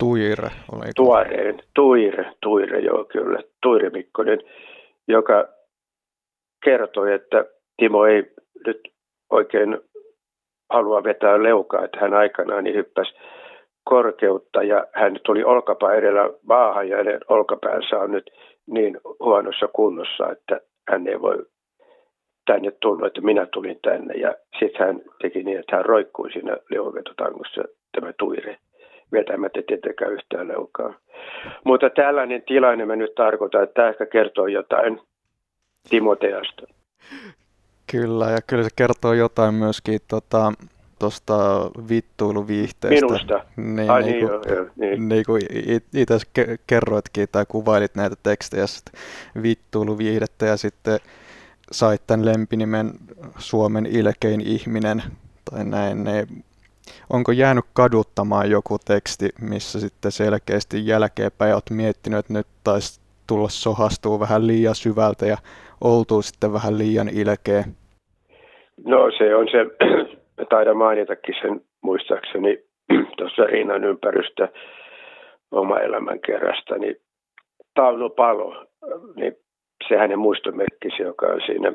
[0.00, 0.50] Tuire.
[0.72, 0.92] Oliko?
[0.96, 4.38] Tuoreen, Tuire, Tuire, joo kyllä, Tuire Mikkonen,
[5.08, 5.48] joka
[6.64, 7.44] kertoi, että
[7.76, 8.32] Timo ei
[8.66, 8.80] nyt
[9.30, 9.78] oikein
[10.70, 13.14] halua vetää leukaa, että hän aikanaan niin hyppäsi
[13.84, 18.30] korkeutta ja hän tuli olkapää edellä maahan ja hänen olkapäänsä on nyt
[18.66, 21.46] niin huonossa kunnossa, että hän ei voi
[22.46, 24.14] tänne tulla, että minä tulin tänne.
[24.14, 28.56] Ja sitten hän teki niin, että hän roikkui siinä leuvavetotangossa tämä tuire
[29.12, 30.94] vetämättä tietenkään yhtään leukaa.
[31.64, 35.00] Mutta tällainen tilanne mä nyt tarkoitan, että tämä ehkä kertoo jotain
[35.88, 36.62] Timoteasta.
[37.90, 40.00] Kyllä, ja kyllä se kertoo jotain myöskin
[40.98, 43.06] tuosta vittuiluviihteestä.
[43.06, 43.44] Minusta?
[43.56, 45.08] Niin, Ai niin, niin, kuin, joo, joo, niin.
[45.08, 45.42] niin kuin
[45.94, 46.18] itse
[46.66, 48.64] kerroitkin tai kuvailit näitä tekstejä
[49.42, 51.00] vittuiluviihdettä ja sitten
[51.72, 52.92] sait tämän lempinimen
[53.38, 55.02] Suomen ilkein ihminen
[55.50, 56.04] tai näin.
[56.04, 56.44] Niin
[57.10, 63.48] onko jäänyt kaduttamaan joku teksti, missä sitten selkeästi jälkeenpäin olet miettinyt, että nyt taisi tulla
[63.48, 65.38] sohastuu vähän liian syvältä ja
[65.80, 67.64] oltuu sitten vähän liian ilkeä?
[68.84, 69.66] No se on se,
[70.50, 72.58] taidan mainitakin sen muistaakseni
[73.16, 74.48] tuossa Rinnan ympärystä
[75.50, 76.96] oma elämän kerrasta, niin
[77.74, 78.66] Tauno Palo,
[79.14, 79.36] niin
[79.88, 81.72] se hänen muistomerkkisi, joka on siinä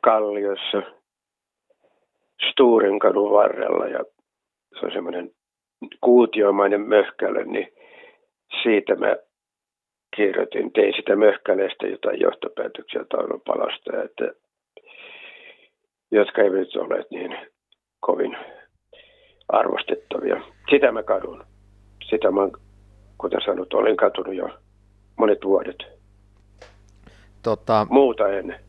[0.00, 0.82] kalliossa
[2.50, 4.04] Sturenkadun varrella ja
[4.80, 5.30] se on semmoinen
[6.00, 7.68] kuutiomainen möhkälä, niin
[8.62, 9.16] siitä mä
[10.16, 13.04] kirjoitin, tein sitä möhkäleestä jotain johtopäätöksiä
[13.46, 14.24] palasta, että,
[16.10, 17.36] jotka eivät ole niin
[18.00, 18.36] kovin
[19.48, 20.40] arvostettavia.
[20.70, 21.44] Sitä mä kadun.
[22.10, 22.40] Sitä mä,
[23.18, 24.48] kuten sanottu, olen katunut jo
[25.16, 25.76] monet vuodet.
[27.42, 28.60] Tota, Muuta ennen.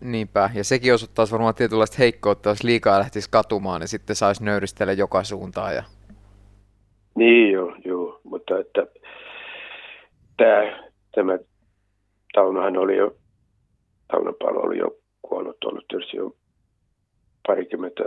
[0.00, 4.92] Niinpä, ja sekin osoittaisi varmaan tietynlaista heikkoutta, jos liikaa lähtisi katumaan, niin sitten saisi nöyristellä
[4.92, 5.74] joka suuntaan.
[5.74, 5.82] Ja...
[7.14, 8.86] Niin joo, joo, mutta että
[10.42, 11.38] tämä, tämä
[12.32, 13.16] Taunohan oli jo,
[14.08, 16.36] Taunon palo oli jo kuollut, ollut tietysti jo
[17.46, 18.04] parikymmentä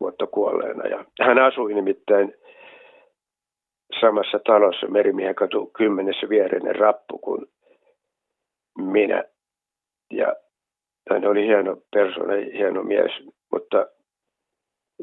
[0.00, 0.86] vuotta kuolleena.
[0.86, 2.34] Ja hän asui nimittäin
[4.00, 7.46] samassa talossa Merimiehen katu kymmenessä viereinen rappu kuin
[8.78, 9.24] minä.
[10.10, 10.36] Ja
[11.10, 13.12] hän oli hieno persona, hieno mies,
[13.52, 13.86] mutta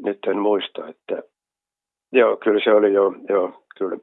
[0.04, 1.22] nyt en muista, että
[2.12, 3.98] joo, kyllä se oli jo, joo, kyllä.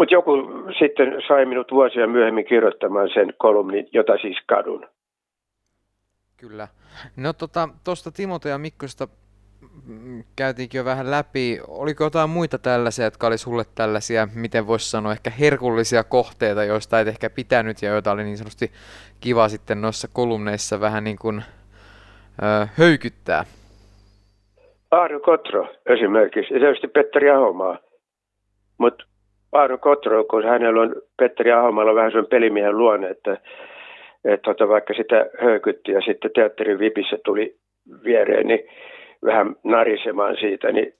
[0.00, 0.32] Mutta joku
[0.78, 4.86] sitten sai minut vuosia myöhemmin kirjoittamaan sen kolumnin, jota siis kadun.
[6.36, 6.68] Kyllä.
[7.16, 9.08] No tuosta tota, Timota ja Mikkosta
[9.86, 11.60] mm, käytiinkin jo vähän läpi.
[11.68, 17.00] Oliko jotain muita tällaisia, jotka oli sulle tällaisia, miten voisi sanoa, ehkä herkullisia kohteita, joista
[17.00, 18.70] et ehkä pitänyt ja joita oli niin sanotusti
[19.20, 21.42] kiva sitten noissa kolumneissa vähän niin kuin
[22.42, 23.44] ö, höykyttää?
[24.90, 27.78] Aaro Kotro esimerkiksi, ja tietysti Petteri Ahomaa.
[28.78, 29.09] Mutta
[29.52, 33.32] Aaro Kotro, kun hänellä on Petteri Ahomaalla vähän sen pelimiehen luonne, että,
[34.24, 37.56] että tota, vaikka sitä höykytti ja sitten teatterin vipissä tuli
[38.04, 38.60] viereen, niin
[39.24, 40.94] vähän narisemaan siitä, niin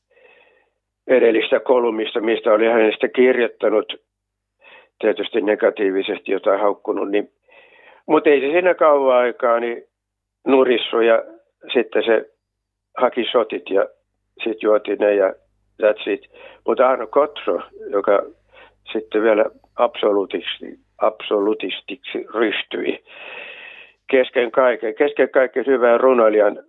[1.06, 3.92] edellistä kolumista, mistä oli hänestä kirjoittanut
[5.00, 7.30] tietysti negatiivisesti jotain haukkunut, niin,
[8.06, 9.82] mutta ei se siinä kauan aikaa niin
[10.46, 11.22] nurissu ja
[11.72, 12.30] sitten se
[12.96, 13.86] haki sotit ja
[14.44, 15.34] sitten juotiin ne ja
[15.82, 16.26] that's it.
[16.66, 18.22] Mutta Arno Kotro, joka
[18.92, 19.44] sitten vielä
[19.76, 23.04] absolutisti, absolutistiksi ryhtyi
[24.10, 26.62] kesken kaiken, kesken kaiken hyvän runoilijan,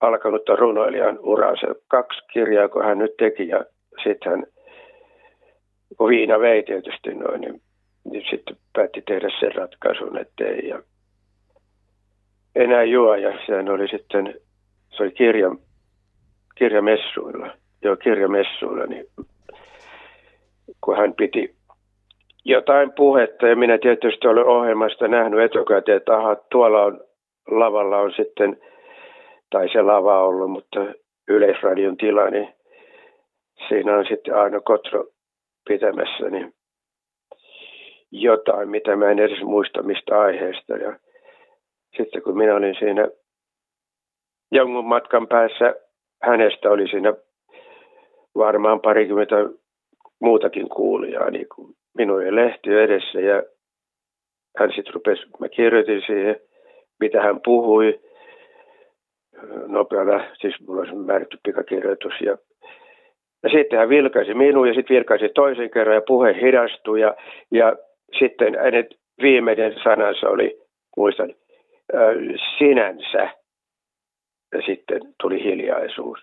[0.00, 1.66] alkanutta runoilijan uransa.
[1.88, 3.64] Kaksi kirjaa, kun hän nyt teki ja
[4.04, 4.46] sitten hän,
[5.98, 7.60] kun viina vei tietysti noin, niin,
[8.04, 10.82] niin sitten päätti tehdä sen ratkaisun, ettei ja
[12.54, 14.34] enää juo ja sehän oli sitten,
[14.96, 15.50] se oli kirja,
[16.54, 19.06] kirjamessuilla, joo kirjamessuilla, niin
[20.84, 21.54] kun hän piti
[22.44, 27.00] jotain puhetta ja minä tietysti olen ohjelmasta nähnyt etukäteen, että aha, tuolla on
[27.50, 28.60] lavalla on sitten,
[29.50, 30.80] tai se lava ollut, mutta
[31.28, 32.48] Yleisradion tila, niin
[33.68, 35.04] siinä on sitten Aino Kotro
[35.68, 36.54] pitämässä niin
[38.10, 40.76] jotain, mitä mä en edes muista mistä aiheesta.
[40.76, 40.98] Ja
[41.96, 43.08] sitten kun minä olin siinä
[44.52, 45.74] jonkun matkan päässä,
[46.22, 47.12] hänestä oli siinä
[48.36, 49.36] varmaan parikymmentä
[50.20, 53.42] muutakin kuulijaa, niin kuin minun lehti edessä ja
[54.58, 56.36] hän sitten rupesi, mä kirjoitin siihen,
[57.00, 58.00] mitä hän puhui
[59.66, 62.36] nopealla, siis mulla olisi määrätty pikakirjoitus ja
[63.42, 67.16] ja sitten hän vilkaisi minun ja sitten vilkaisi toisen kerran ja puhe hidastui ja,
[67.50, 67.76] ja
[68.18, 68.88] sitten hänen
[69.22, 70.60] viimeinen sanansa oli,
[70.96, 71.34] muistan,
[72.58, 73.30] sinänsä.
[74.54, 76.18] Ja sitten tuli hiljaisuus.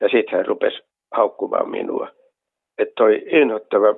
[0.00, 2.08] Ja sitten hän rupesi haukkumaan minua.
[2.78, 3.94] Että toi inhottava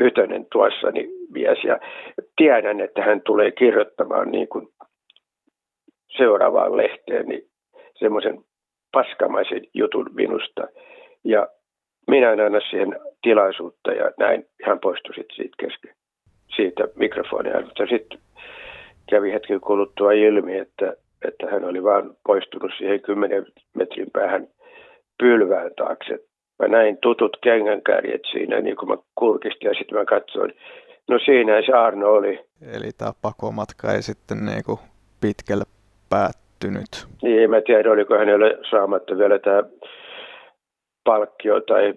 [0.00, 1.78] Ytönen tuossani mies ja
[2.36, 4.68] tiedän, että hän tulee kirjoittamaan niin kuin
[6.16, 7.42] seuraavaan lehteen niin
[7.94, 8.44] semmoisen
[8.92, 10.68] paskamaisen jutun minusta.
[11.24, 11.48] Ja
[12.10, 15.94] minä en anna siihen tilaisuutta ja näin hän poistui sitten siitä kesken
[16.56, 17.60] siitä mikrofonia.
[17.60, 18.18] Mutta sitten
[19.10, 20.96] kävi hetken kuluttua ilmi, että,
[21.28, 24.48] että hän oli vaan poistunut siihen kymmenen metrin päähän
[25.18, 26.18] pylvään taakse
[26.58, 30.52] mä näin tutut kengänkärjet siinä, niin kuin mä kurkistin ja sitten mä katsoin.
[31.08, 32.40] No siinä se Arno oli.
[32.72, 34.78] Eli tämä pakomatka ei sitten niin kuin
[35.20, 35.64] pitkälle
[36.10, 37.06] päättynyt.
[37.22, 39.62] Niin, mä tiedä, oliko hänelle saamatta vielä tämä
[41.04, 41.94] palkkio tai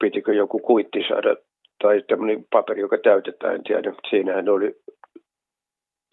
[0.00, 1.36] pitikö joku kuitti saada
[1.82, 3.92] tai tämmöinen paperi, joka täytetään, en tiedä.
[4.10, 4.76] Siinähän oli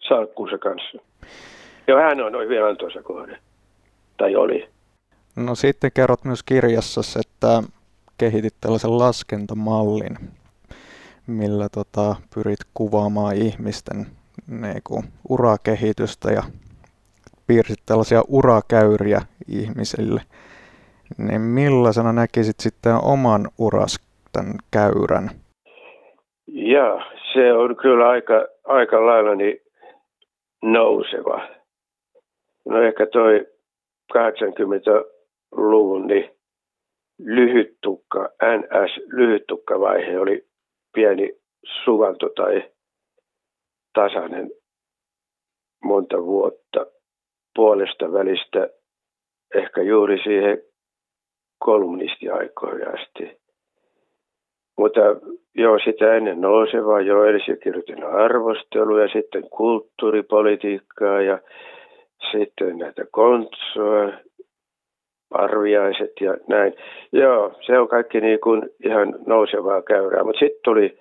[0.08, 0.98] salkkuunsa kanssa.
[1.86, 3.38] Joo, hän on hyvin antoisa kohde.
[4.16, 4.68] Tai oli.
[5.46, 7.62] No sitten kerrot myös kirjassa, että
[8.18, 10.16] kehitit tällaisen laskentamallin,
[11.26, 14.06] millä tota, pyrit kuvaamaan ihmisten
[14.48, 16.42] niinku, urakehitystä ja
[17.46, 20.20] piirsit tällaisia urakäyriä ihmisille.
[21.18, 23.96] Niin millaisena näkisit sitten oman uras
[24.32, 25.30] tämän käyrän?
[26.46, 29.58] Joo, se on kyllä aika, aika lailla niin
[30.62, 31.48] nouseva.
[32.68, 33.46] No ehkä toi
[34.12, 34.90] 80
[35.52, 36.30] luvun niin
[37.18, 40.46] lyhyttukka, NS-lyhyttukkavaihe oli
[40.94, 41.32] pieni
[41.84, 42.70] suvanto tai
[43.94, 44.50] tasainen
[45.84, 46.86] monta vuotta
[47.54, 48.68] puolesta välistä,
[49.54, 50.62] ehkä juuri siihen
[51.58, 53.40] kolumnistiaikoihin asti.
[54.78, 55.00] Mutta
[55.54, 61.38] joo, sitä ennen nousevaa jo ensin kirjoitin arvosteluja, sitten kulttuuripolitiikkaa ja
[62.30, 64.12] sitten näitä kontsoa,
[65.30, 66.74] arviaiset ja näin.
[67.12, 70.98] Joo, se on kaikki niin kuin ihan nousevaa käyrää, mutta sitten tuli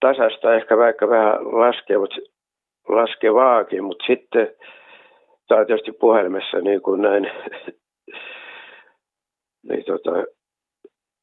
[0.00, 2.16] tasasta ehkä vaikka vähän laskea, mutta
[2.88, 4.50] laskevaakin, mutta sitten
[5.48, 7.22] tämä on tietysti puhelimessa niin kuin näin,
[9.68, 10.10] niin tota,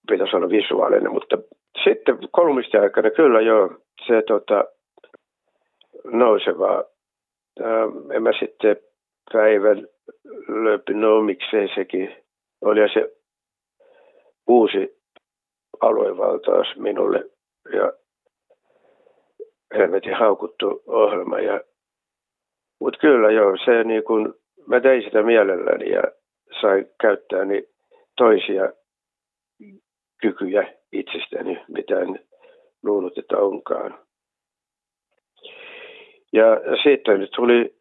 [0.09, 1.37] pitäisi olla visuaalinen, mutta
[1.83, 3.69] sitten kolumnistin aikana kyllä joo,
[4.07, 4.63] se tota,
[6.03, 6.83] nousevaa.
[7.61, 8.77] Ähm, en mä sitten
[9.33, 9.87] päivän
[10.47, 12.15] löpi, no miksei sekin.
[12.61, 13.11] Oli se
[14.47, 15.01] uusi
[15.81, 17.23] aluevaltaus minulle
[17.73, 17.93] ja
[19.77, 21.39] helvetin haukuttu ohjelma.
[21.39, 21.61] Ja,
[22.79, 24.35] mutta kyllä joo, se niin kun,
[24.67, 26.03] mä tein sitä mielelläni ja
[26.61, 27.63] sain käyttää niin
[28.17, 28.73] toisia
[30.21, 32.19] kykyjä itsestäni, mitä en
[32.83, 33.99] luullut, että onkaan.
[36.33, 37.75] Ja sitten tuli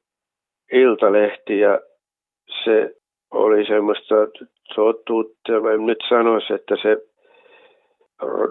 [0.73, 1.81] Iltalehti ja
[2.65, 2.95] se
[3.31, 4.15] oli semmoista
[4.75, 6.97] totuutta, mä nyt sanoisin, että se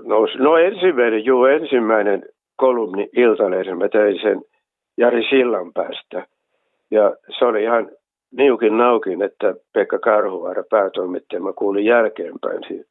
[0.04, 0.38] nousi.
[0.38, 2.24] No ensimmäinen, juu, ensimmäinen
[2.56, 4.42] kolumni Iltalehden, mä tein sen
[4.98, 6.28] Jari Sillan päästä.
[6.92, 7.92] Ja se oli ihan
[8.32, 12.90] niukin naukin, että Pekka Karhuvaara päätoimittaja, mä kuulin jälkeenpäin siitä.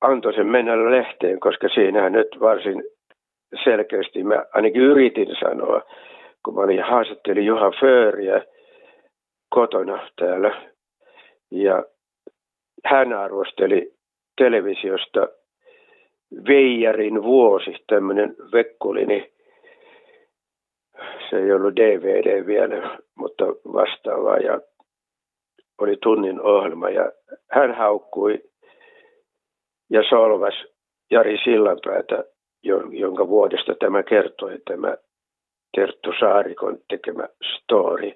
[0.00, 2.84] antoi sen mennä lehteen, koska siinä nyt varsin
[3.64, 5.82] selkeästi mä ainakin yritin sanoa,
[6.44, 8.42] kun mä olin haastattelin Juha Fööriä
[9.58, 10.68] kotona täällä.
[11.50, 11.84] Ja
[12.84, 13.92] hän arvosteli
[14.36, 15.28] televisiosta
[16.48, 19.06] Veijarin vuosi, tämmöinen vekkulini.
[19.06, 19.32] Niin
[21.30, 24.60] se ei ollut DVD vielä, mutta vastaava ja
[25.78, 27.12] oli tunnin ohjelma ja
[27.50, 28.42] hän haukkui
[29.90, 30.54] ja solvas
[31.10, 32.24] Jari Sillanpäätä,
[32.90, 34.96] jonka vuodesta tämä kertoi, tämä
[35.76, 38.12] Terttu Saarikon tekemä story.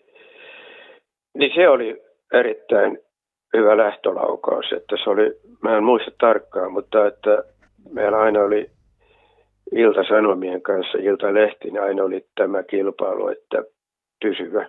[1.39, 2.03] Niin se oli
[2.33, 2.99] erittäin
[3.57, 5.31] hyvä lähtölaukaus, että se oli,
[5.63, 7.45] mä en muista tarkkaan, mutta että
[7.91, 8.71] meillä aina oli
[9.73, 13.65] Ilta-Sanomien kanssa, Ilta-Lehti, niin aina oli tämä kilpailu, että
[14.23, 14.67] pysyvä,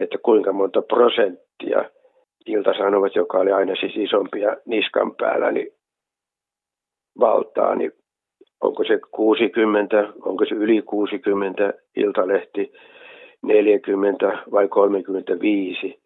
[0.00, 1.84] että kuinka monta prosenttia
[2.46, 5.68] Ilta-Sanomat, joka oli aina siis isompia niskan päällä, niin
[7.20, 7.92] valtaa, niin
[8.60, 12.72] onko se 60, onko se yli 60 Iltalehti,
[13.44, 16.00] 40 vai 35.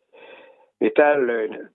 [0.80, 1.68] Niin tällöin,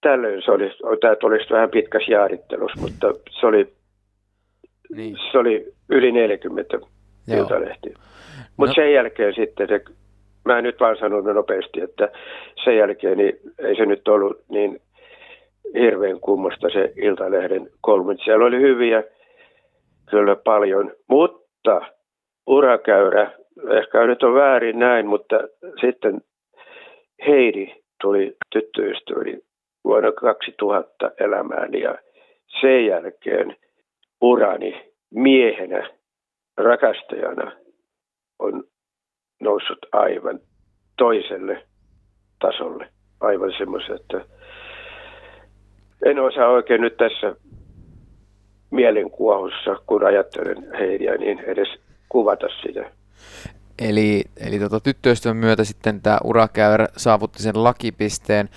[0.00, 3.72] tällöin se oli, tämä olisi vähän pitkäs jaarittelus, mutta se oli,
[4.94, 5.16] niin.
[5.32, 6.78] se oli yli 40
[7.28, 7.38] Joo.
[7.38, 7.94] Iltalehti.
[8.56, 8.74] Mutta no.
[8.74, 9.80] sen jälkeen sitten se,
[10.44, 12.08] mä en nyt vaan sanonut nopeasti, että
[12.64, 14.80] sen jälkeen niin ei se nyt ollut niin
[15.74, 18.16] hirveän kummosta se Iltalehden kolme.
[18.24, 19.02] Siellä oli hyviä
[20.10, 21.80] kyllä paljon, mutta
[22.46, 23.32] urakäyrä,
[23.70, 25.36] ehkä nyt on väärin näin, mutta
[25.80, 26.20] sitten
[27.26, 29.38] Heidi tuli tyttöystäväni
[29.84, 31.98] vuonna 2000 elämään ja
[32.60, 33.56] sen jälkeen
[34.20, 35.90] urani miehenä,
[36.56, 37.52] rakastajana
[38.38, 38.64] on
[39.40, 40.40] noussut aivan
[40.98, 41.62] toiselle
[42.40, 42.88] tasolle.
[43.20, 44.24] Aivan semmoisen, että
[46.04, 47.36] en osaa oikein nyt tässä
[48.70, 51.68] mielenkuohussa, kun ajattelen heidiä, niin edes
[52.08, 52.90] kuvata sitä.
[53.78, 58.48] Eli, eli tota, tyttöystävän myötä sitten tämä urakäyrä saavutti sen lakipisteen.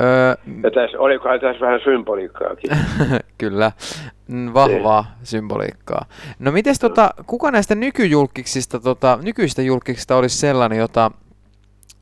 [0.00, 2.70] Öö, ja tässä, olikohan tässä vähän symboliikkaakin?
[3.38, 3.72] Kyllä,
[4.28, 5.26] mm, vahvaa niin.
[5.26, 6.04] symboliikkaa.
[6.38, 11.10] No miten tota, kuka näistä nykyjulkiksista, tota, nykyistä julkiksista olisi sellainen, jota,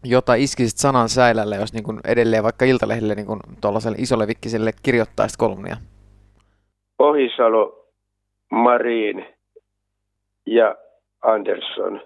[0.04, 5.36] jota iskisit sanan säilälle, jos niin kun edelleen vaikka Iltalehdelle niin tuollaiselle isolle vikkiselle kirjoittaisit
[5.36, 5.76] kolumnia?
[6.98, 7.86] Ohisalo,
[8.50, 9.26] Marin
[10.46, 10.76] ja
[11.22, 12.00] Andersson,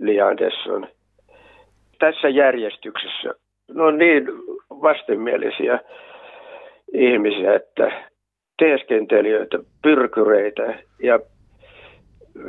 [0.00, 0.86] Li Andersson.
[1.98, 3.34] Tässä järjestyksessä
[3.74, 4.26] ne on niin
[4.70, 5.78] vastenmielisiä
[6.92, 8.02] ihmisiä, että
[8.58, 11.20] teeskentelijöitä, pyrkyreitä ja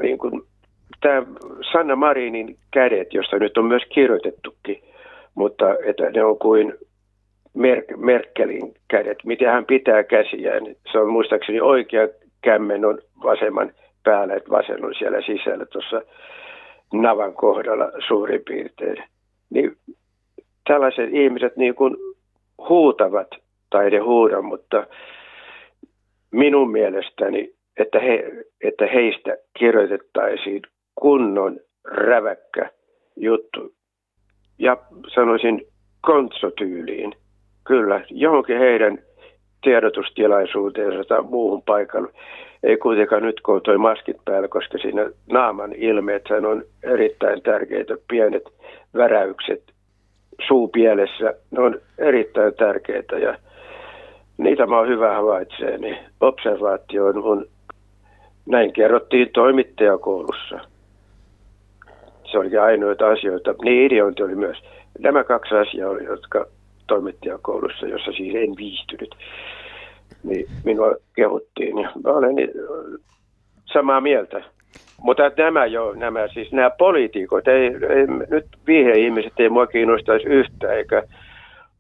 [0.02, 0.42] niin kuin,
[1.02, 1.24] tämä
[1.72, 4.82] Sanna Marinin kädet, josta nyt on myös kirjoitettukin,
[5.36, 6.74] mutta että ne on kuin
[7.54, 10.64] Mer- Merkelin kädet, miten hän pitää käsiään.
[10.92, 12.08] Se on muistaakseni oikea
[12.42, 13.72] kämmen on vasemman
[14.04, 16.02] päällä, että vasen on siellä sisällä tuossa
[17.02, 19.04] navan kohdalla suurin piirtein.
[19.50, 19.78] Niin
[20.68, 21.98] tällaiset ihmiset niin kuin
[22.70, 23.28] huutavat,
[23.70, 24.88] tai ei huuda, mutta
[26.32, 28.32] minun mielestäni, että, he,
[28.62, 30.62] että heistä kirjoitettaisiin
[30.96, 32.72] kunnon räväkkä
[33.16, 33.74] juttu.
[34.60, 34.78] Ja
[35.16, 35.68] sanoisin
[36.02, 37.16] kontsotyyliin–
[37.68, 39.00] Kyllä, johonkin heidän
[39.64, 42.12] tiedotustilaisuuteensa tai muuhun paikalle.
[42.66, 47.98] Ei kuitenkaan nyt, kun toi maskit päällä, koska siinä naaman ilmeet on erittäin tärkeitä.
[48.08, 48.44] Pienet
[48.96, 49.64] väräykset
[50.48, 53.38] suupielessä, ne on erittäin tärkeitä ja
[54.38, 55.78] niitä mä oon hyvä havaitsee.
[55.78, 57.48] Niin observaatio on mun,
[58.46, 60.60] näin kerrottiin toimittajakoulussa.
[62.32, 63.56] Se oli ainoita asioita.
[63.64, 64.58] Niin ideointi oli myös.
[65.00, 66.46] Nämä kaksi asiaa oli, jotka
[66.88, 69.16] toimittajakoulussa, jossa siis en viihtynyt,
[70.24, 71.78] niin minua kehuttiin.
[71.78, 72.36] Ja mä olen
[73.74, 74.44] samaa mieltä.
[75.02, 80.74] Mutta nämä jo, nämä siis nämä poliitikot, ei, ei, nyt viihde-ihmiset ei mua kiinnostaisi yhtä,
[80.74, 81.04] eikä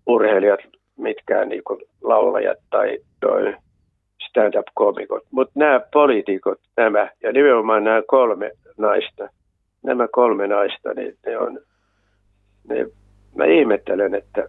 [0.05, 0.59] urheilijat
[0.97, 3.53] mitkään niin kuin laulajat tai toi
[4.29, 5.23] stand-up-komikot.
[5.31, 9.29] Mutta nämä poliitikot, nämä, ja nimenomaan nämä kolme naista,
[9.83, 11.59] nämä kolme naista, niin ne on,
[12.69, 12.85] ne,
[13.35, 14.47] mä ihmettelen, että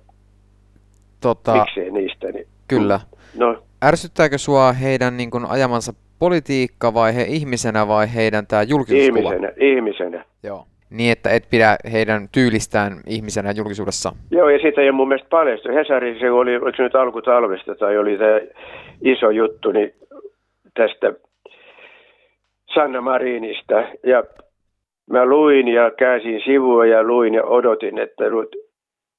[1.20, 2.32] Tota, Miksei niistä?
[2.32, 3.00] Niin, kyllä.
[3.38, 3.62] No.
[3.84, 9.32] Ärsyttääkö sua heidän niin kuin, ajamansa politiikka vai he ihmisenä vai heidän tämä julkisuuskuva?
[9.32, 10.24] Ihmisenä, ihmisenä.
[10.42, 10.64] Joo.
[10.90, 14.12] Niin, että et pidä heidän tyylistään ihmisenä julkisuudessa.
[14.30, 15.68] Joo, ja siitä ei mun mielestä paljastu.
[15.68, 18.40] Hesari, se oli, oliko se nyt alkutalvesta tai oli tämä
[19.04, 19.94] iso juttu, niin
[20.74, 21.12] tästä
[22.74, 23.74] Sanna Marinista.
[24.06, 24.24] Ja
[25.10, 28.24] mä luin ja käsin sivua ja luin ja odotin, että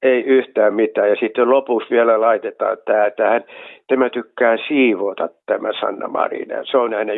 [0.01, 1.09] ei yhtään mitään.
[1.09, 3.43] Ja sitten lopuksi vielä laitetaan tämä tähän.
[3.87, 6.65] Tämä tykkää siivota tämä Sanna Marina.
[6.71, 7.13] Se on aina,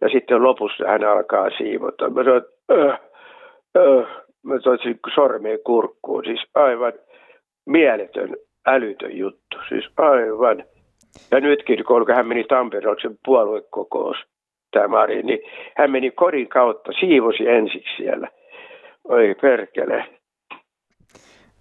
[0.00, 2.10] ja sitten lopussa hän alkaa siivota.
[2.10, 3.00] Mä sanoin, äh,
[3.78, 4.06] äh.
[4.42, 6.24] mä toisin sormeen kurkkuun.
[6.24, 6.92] Siis aivan
[7.66, 9.56] mieletön, älytön juttu.
[9.68, 10.64] Siis aivan.
[11.30, 14.16] Ja nytkin, kun hän meni Tampereen puoluekokous,
[14.70, 15.38] tämä Mari, niin
[15.76, 18.28] hän meni kodin kautta, siivosi ensiksi siellä.
[19.08, 20.04] Oi perkele.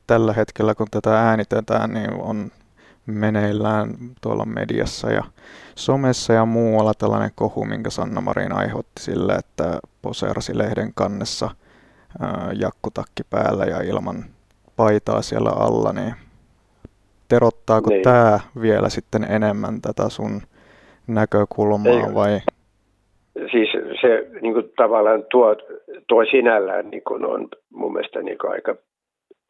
[0.07, 2.51] Tällä hetkellä, kun tätä äänitetään, niin on
[3.05, 3.89] meneillään
[4.21, 5.23] tuolla mediassa ja
[5.75, 11.49] somessa ja muualla tällainen kohu, minkä Sanna Marin aiheutti sille, että poseerasi lehden kannessa
[12.59, 14.25] jakkutakki päällä ja ilman
[14.75, 16.13] paitaa siellä alla, niin
[17.29, 18.03] terottaako niin.
[18.03, 20.41] tämä vielä sitten enemmän tätä sun
[21.07, 22.39] näkökulmaa Ei, vai?
[23.51, 23.69] Siis
[24.01, 25.55] se niin kuin, tavallaan tuo,
[26.07, 28.75] tuo sinällään niin kuin, on mun mielestä niin kuin, aika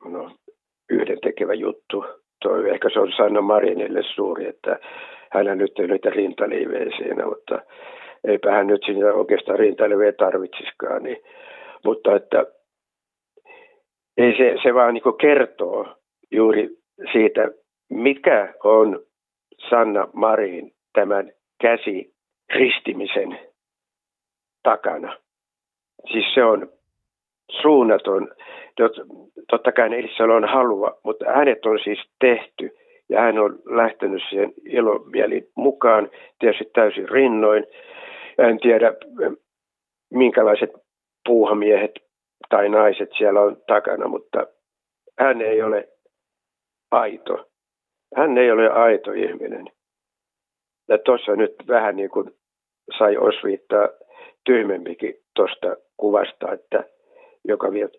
[0.06, 0.32] no,
[0.94, 2.06] yhdentekevä juttu.
[2.42, 4.80] Tuo, ehkä se on Sanna Marinille suuri, että
[5.32, 7.60] hän nyt ei niitä rintaliivejä siinä, mutta
[8.24, 11.04] eipä hän nyt siinä oikeastaan rintaliivejä tarvitsisikaan.
[11.04, 11.18] Niin,
[11.86, 12.46] mutta että
[14.18, 15.88] ei se, se vaan niin kertoo
[16.32, 16.70] juuri
[17.12, 17.52] siitä,
[17.90, 19.00] mikä on
[19.70, 21.32] Sanna Marin tämän
[21.62, 22.14] käsi
[22.56, 23.40] ristimisen
[24.64, 25.18] takana.
[26.12, 26.70] Siis se on
[27.52, 28.32] suunnaton.
[29.50, 32.70] Totta kai Elisalla on halua, mutta hänet on siis tehty
[33.10, 37.66] ja hän on lähtenyt siihen ilomielin mukaan, tietysti täysin rinnoin.
[38.38, 38.94] En tiedä,
[40.14, 40.70] minkälaiset
[41.26, 41.92] puuhamiehet
[42.50, 44.48] tai naiset siellä on takana, mutta
[45.20, 45.90] hän ei ole
[46.92, 47.50] aito.
[48.16, 49.66] Hän ei ole aito ihminen.
[50.90, 52.32] Ja tuossa nyt vähän niin kuin
[52.98, 53.88] sai osviittaa
[54.46, 56.84] tyhmempikin tuosta kuvasta, että
[57.46, 57.90] joka vielä,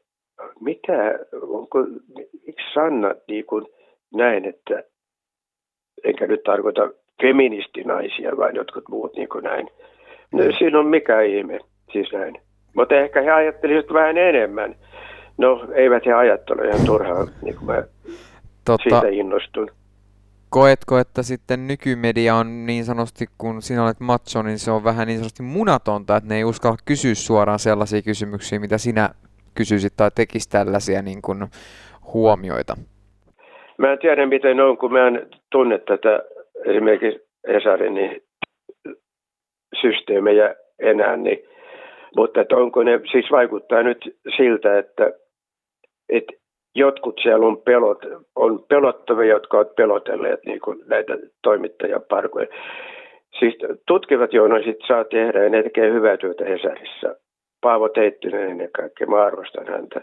[0.60, 1.78] mitä, onko,
[2.46, 3.66] miksi Sanna niin kuin
[4.14, 4.82] näin, että
[6.04, 6.90] enkä nyt tarkoita
[7.22, 9.70] feministinaisia, vaan jotkut muut niin kuin näin.
[10.32, 11.60] No, siinä on mikä ihme,
[11.92, 12.34] siis näin.
[12.76, 14.74] Mutta ehkä he ajattelisivat vähän enemmän.
[15.38, 17.82] No, eivät he ajattele ihan turhaan, niin kuin mä
[18.64, 19.70] tota, siitä innostun.
[20.50, 25.06] Koetko, että sitten nykymedia on niin sanotusti, kun sinä olet macho, niin se on vähän
[25.06, 29.10] niin sanotusti munatonta, että ne ei uskalla kysyä suoraan sellaisia kysymyksiä, mitä sinä
[29.54, 31.38] kysyisit tai tekisi tällaisia niin kuin
[32.14, 32.74] huomioita?
[33.78, 36.22] Mä en tiedä, miten on, kun mä en tunne tätä
[36.66, 38.22] esimerkiksi Hesarin niin
[39.80, 41.38] systeemejä enää, niin
[42.16, 45.12] mutta että onko ne, siis vaikuttaa nyt siltä, että,
[46.08, 46.32] että
[46.74, 47.98] jotkut siellä on, pelot,
[48.36, 52.46] on pelottavia, jotka ovat pelotelleet niin kuin näitä toimittajaparkoja.
[53.38, 53.54] Siis
[53.86, 57.14] tutkivat journalistit saa tehdä ja ne tekee hyvää työtä Hesarissa.
[57.64, 60.00] Paavo Teittinen ennen kaikkea, mä arvostan häntä.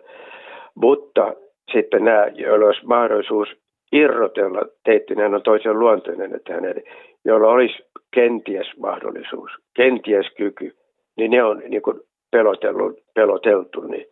[0.75, 1.33] Mutta
[1.73, 3.47] sitten nämä, joilla olisi mahdollisuus
[3.91, 6.83] irrotella, Teittinen on toisen luonteinen, että hänen,
[7.25, 7.83] jolla olisi
[8.13, 10.75] kenties mahdollisuus, kenties kyky
[11.17, 11.99] niin ne on niin kuin
[12.31, 14.05] peloteltu, peloteltu niin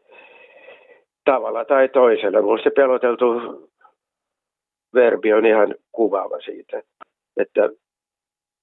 [1.25, 2.41] tavalla tai toisella.
[2.41, 3.25] Minusta se peloteltu
[4.93, 6.81] verbi on ihan kuvaava siitä,
[7.37, 7.69] että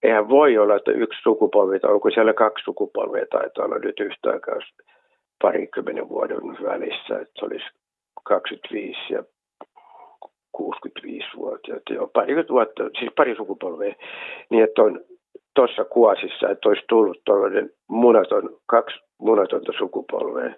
[0.06, 4.30] eihän voi olla, että yksi sukupolvi, tai onko siellä kaksi sukupolvea taitaa olla nyt yhtä
[4.30, 4.54] aikaa
[5.42, 7.66] parikymmenen vuoden välissä, että se olisi
[8.24, 9.22] 25 ja
[10.52, 13.94] 65 vuotta, joo, pari vuotta, siis pari sukupolvea,
[14.50, 15.00] niin että on
[15.54, 20.54] tuossa kuosissa, että olisi tullut tuollainen munaton, kaksi munatonta sukupolvea.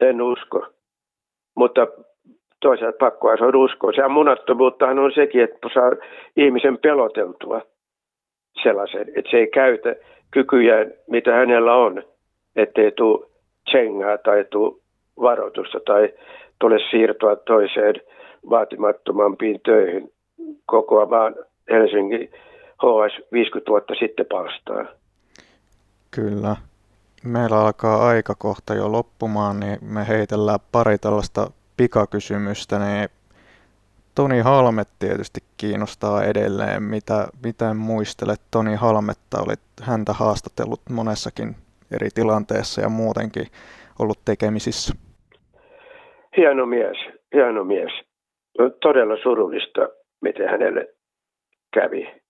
[0.00, 0.66] En usko.
[1.56, 1.86] Mutta
[2.60, 3.92] toisaalta pakkoa se on uskoa.
[3.92, 5.92] Se munattomuuttahan on sekin, että saa
[6.36, 7.60] ihmisen peloteltua
[8.62, 9.94] sellaisen, että se ei käytä
[10.30, 12.02] kykyjään, mitä hänellä on,
[12.56, 13.26] ettei tule
[13.68, 14.80] tsengaa tai tule
[15.20, 16.12] varoitusta tai
[16.58, 17.94] tule siirtoa toiseen
[18.50, 20.12] vaatimattomampiin töihin
[20.66, 21.34] kokoa vaan
[21.70, 22.30] Helsingin
[22.82, 24.84] HS 50 vuotta sitten palstaa.
[26.10, 26.56] Kyllä.
[27.24, 33.08] Meillä alkaa aika kohta jo loppumaan, niin me heitellään pari tällaista pikakysymystä, niin
[34.18, 36.82] Toni Halmet tietysti kiinnostaa edelleen.
[36.82, 39.42] Mitä, miten muistelet Toni Halmetta?
[39.46, 41.48] Olit häntä haastatellut monessakin
[41.96, 43.46] eri tilanteessa ja muutenkin
[43.98, 44.94] ollut tekemisissä.
[46.36, 46.98] Hieno mies,
[47.34, 47.92] hieno mies.
[48.80, 49.88] Todella surullista,
[50.20, 50.94] miten hänelle
[51.74, 52.22] kävi.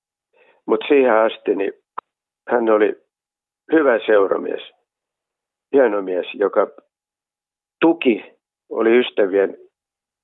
[0.66, 1.72] Mutta siihen asti niin
[2.48, 2.96] hän oli
[3.72, 4.62] hyvä seuramies,
[5.72, 6.66] hieno mies, joka
[7.80, 8.24] tuki,
[8.70, 9.56] oli ystävien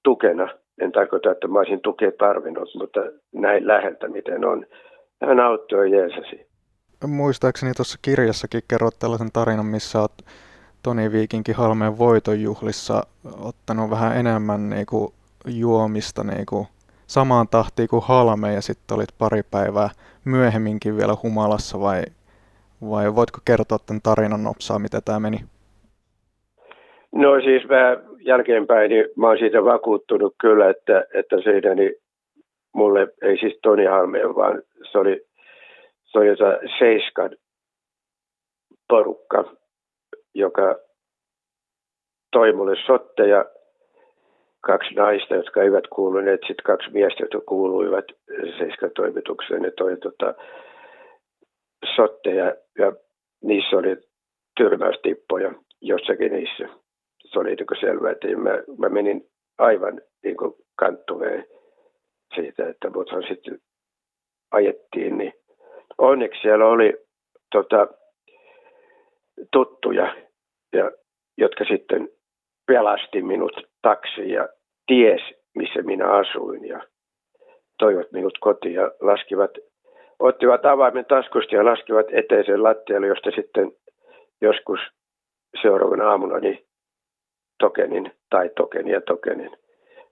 [0.05, 0.64] tukena.
[0.81, 3.01] En tarkoita, että mä olisin tukea tarvinnut, mutta
[3.33, 4.66] näin läheltä miten on.
[5.27, 6.47] Hän auttoi Jeesasi.
[7.07, 10.25] Muistaakseni tuossa kirjassakin kerrot tällaisen tarinan, missä olet
[10.83, 13.03] Toni Viikinkin Halmeen voitonjuhlissa
[13.41, 15.09] ottanut vähän enemmän niin kuin
[15.47, 16.66] juomista niin kuin
[17.07, 19.91] samaan tahtiin kuin halme ja sitten olit pari päivää
[20.25, 22.03] myöhemminkin vielä humalassa vai,
[22.91, 25.41] vai voitko kertoa tämän tarinan nopsaa, mitä tämä meni?
[27.12, 31.95] No siis mä jälkeenpäin, niin mä oon siitä vakuuttunut kyllä, että, että siinä niin
[32.75, 34.62] mulle ei siis Toni Halmeen, vaan
[34.93, 35.20] se oli,
[36.05, 36.29] se oli
[36.79, 37.31] Seiskan
[38.89, 39.45] porukka,
[40.35, 40.79] joka
[42.33, 43.45] toi mulle sotteja,
[44.61, 48.05] kaksi naista, jotka eivät kuuluneet, sitten kaksi miestä, jotka kuuluivat
[48.59, 50.35] Seiskan toimitukseen, ne toi tota,
[51.97, 52.93] sotteja ja
[53.43, 53.97] niissä oli
[54.57, 56.84] tyrmäystippoja jossakin niissä.
[57.35, 59.26] Se oli niin selvää, että mä, mä menin
[59.59, 60.37] aivan niin
[60.76, 61.47] kanttuneen
[62.35, 63.59] siitä, että muthan sitten
[64.51, 65.32] ajettiin, niin
[65.99, 66.97] onneksi siellä oli
[67.53, 67.89] tota,
[69.53, 70.16] tuttuja,
[70.72, 70.91] ja,
[71.39, 72.09] jotka sitten
[72.66, 74.49] pelasti minut taksiin ja
[74.87, 75.20] ties,
[75.55, 76.80] missä minä asuin ja
[77.78, 79.51] toivat minut kotiin ja laskivat,
[80.18, 83.72] ottivat avaimen taskusta ja laskivat eteisen lattialle, josta sitten
[84.41, 84.80] joskus
[85.62, 86.64] seuraavana aamuna niin
[87.59, 89.51] tokenin tai tokenin ja tokenin,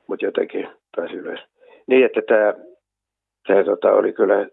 [0.06, 1.40] mutta jotenkin pääsi ylös.
[1.86, 2.54] Niin, että tämä,
[3.46, 4.46] tämä tota, oli kyllä,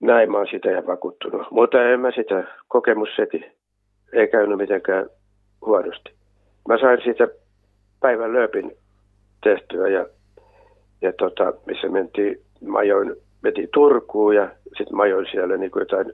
[0.00, 1.50] näin mä oon sitä ja vakuuttunut.
[1.50, 3.44] Mutta en mä sitä, kokemus seti,
[4.12, 5.06] ei käynyt mitenkään
[5.66, 6.14] huonosti.
[6.68, 7.28] Mä sain siitä
[8.00, 8.76] päivän lööpin
[9.42, 10.06] tehtyä ja,
[11.02, 15.80] ja tota, missä mentiin, mä ajoin, metin Turkuun ja sitten mä ajoin siellä niin kuin
[15.80, 16.12] jotain,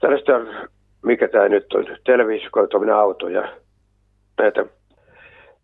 [0.00, 0.32] tällaista,
[1.02, 3.52] mikä tämä nyt on, televisiokoituminen auto ja
[4.38, 4.66] näitä,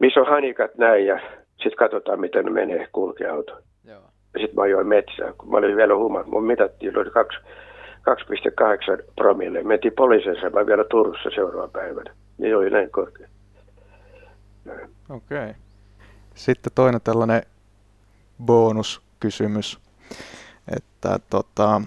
[0.02, 1.20] missä on hanikat näin ja
[1.56, 3.52] sitten katsotaan, miten ne menee kulkee auto.
[3.84, 4.02] Joo.
[4.34, 6.26] Ja sitten mä ajoin metsään, kun mä olin vielä huumat.
[6.26, 7.12] Mun mitattiin, oli 2,8
[9.16, 9.62] promille.
[9.62, 12.14] Mentiin poliisin mä vielä Turussa seuraavan päivänä.
[12.38, 13.28] Niin oli näin korkea.
[15.10, 15.38] Okei.
[15.38, 15.54] Okay.
[16.34, 17.42] Sitten toinen tällainen
[18.44, 19.78] bonuskysymys,
[20.76, 21.82] että tota,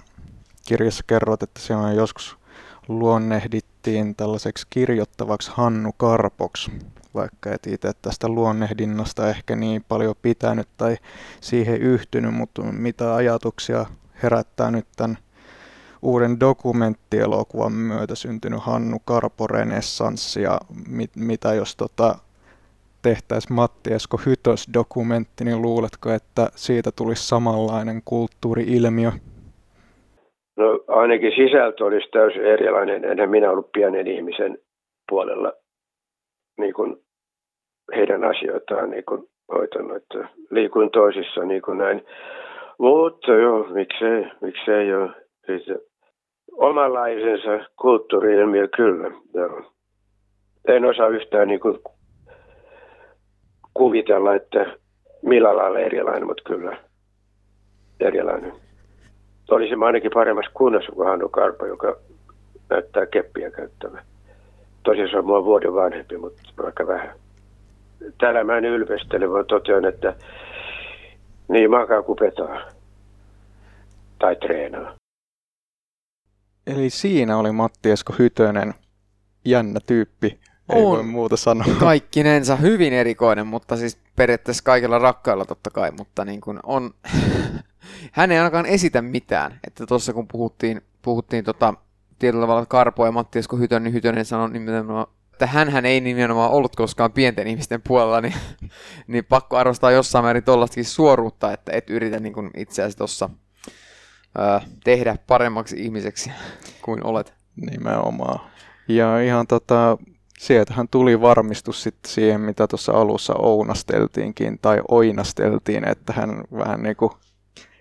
[0.68, 2.36] kirjassa kerrot, että siellä joskus
[3.86, 6.70] luonnehdittiin tällaiseksi kirjoittavaksi Hannu Karpoksi
[7.14, 10.96] vaikka et itse tästä luonnehdinnasta ehkä niin paljon pitänyt tai
[11.40, 13.86] siihen yhtynyt, mutta mitä ajatuksia
[14.22, 15.18] herättää nyt tämän
[16.02, 22.18] uuden dokumenttielokuvan myötä syntynyt Hannu Karpo renessanssi ja mit, mitä jos tota,
[23.02, 29.12] tehtäisiin Matti Esko Hytös dokumentti, niin luuletko, että siitä tulisi samanlainen kulttuuri-ilmiö?
[30.56, 33.04] No ainakin sisältö olisi täysin erilainen.
[33.04, 34.58] Enhän minä ollut pienen ihmisen
[35.08, 35.52] puolella
[36.58, 36.96] niin kuin
[37.96, 42.04] heidän asioitaan niin kuin hoitanut, että liikuin toisissa niin kuin näin.
[42.78, 45.10] Mutta joo, miksei, miksei joo.
[45.46, 45.62] Siis
[46.52, 49.72] omanlaisensa kulttuuri-ilmiö kyllä, joo.
[50.68, 51.78] En osaa yhtään niin kuin
[53.74, 54.76] kuvitella, että
[55.22, 56.76] millä lailla erilainen, mutta kyllä
[58.00, 58.65] erilainen.
[59.50, 61.96] Olisin ainakin paremmassa kunnossa kuin Hannu Karpa, joka
[62.70, 64.02] näyttää keppiä käyttävä.
[64.82, 67.14] Tosiaan se on mua vuoden vanhempi, mutta aika vähän
[68.18, 70.14] täällä mä en ylpestele, vaan totean, että
[71.48, 72.60] niin makaa kupetaa
[74.18, 74.94] tai treenaa.
[76.66, 78.74] Eli siinä oli Matti Esko Hytönen,
[79.44, 80.26] jännä tyyppi,
[80.72, 81.66] ei on voi muuta sanoa.
[81.80, 86.90] Kaikkinensa hyvin erikoinen, mutta siis periaatteessa kaikilla rakkailla totta kai, mutta niin kuin on,
[88.12, 89.60] hän ei ainakaan esitä mitään.
[89.66, 91.74] Että tuossa kun puhuttiin, puhuttiin tota,
[92.18, 96.50] tietyllä tavalla Karpo ja Matti Esko Hytönen, niin Hytönen sanoi nimenomaan että hän ei nimenomaan
[96.50, 98.34] ollut koskaan pienten ihmisten puolella, niin,
[99.06, 103.30] niin pakko arvostaa jossain määrin tuollaistakin suoruutta, että et yritä niin kuin itseäsi tuossa
[104.84, 106.30] tehdä paremmaksi ihmiseksi
[106.84, 107.34] kuin olet.
[107.70, 108.40] Nimenomaan.
[108.88, 109.98] Ja ihan tota,
[110.38, 116.96] sieltähän tuli varmistus sitten siihen, mitä tuossa alussa ounasteltiinkin tai oinasteltiin, että hän vähän niin
[116.96, 117.10] kuin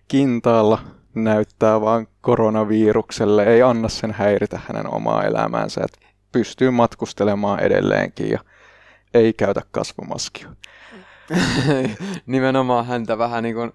[0.08, 0.80] kintaalla
[1.16, 5.82] näyttää vaan koronavirukselle, ei anna sen häiritä hänen omaa elämäänsä.
[5.84, 6.00] Et
[6.32, 8.40] pystyy matkustelemaan edelleenkin ja
[9.14, 10.50] ei käytä kasvomaskia.
[12.26, 13.72] Nimenomaan häntä vähän niin kuin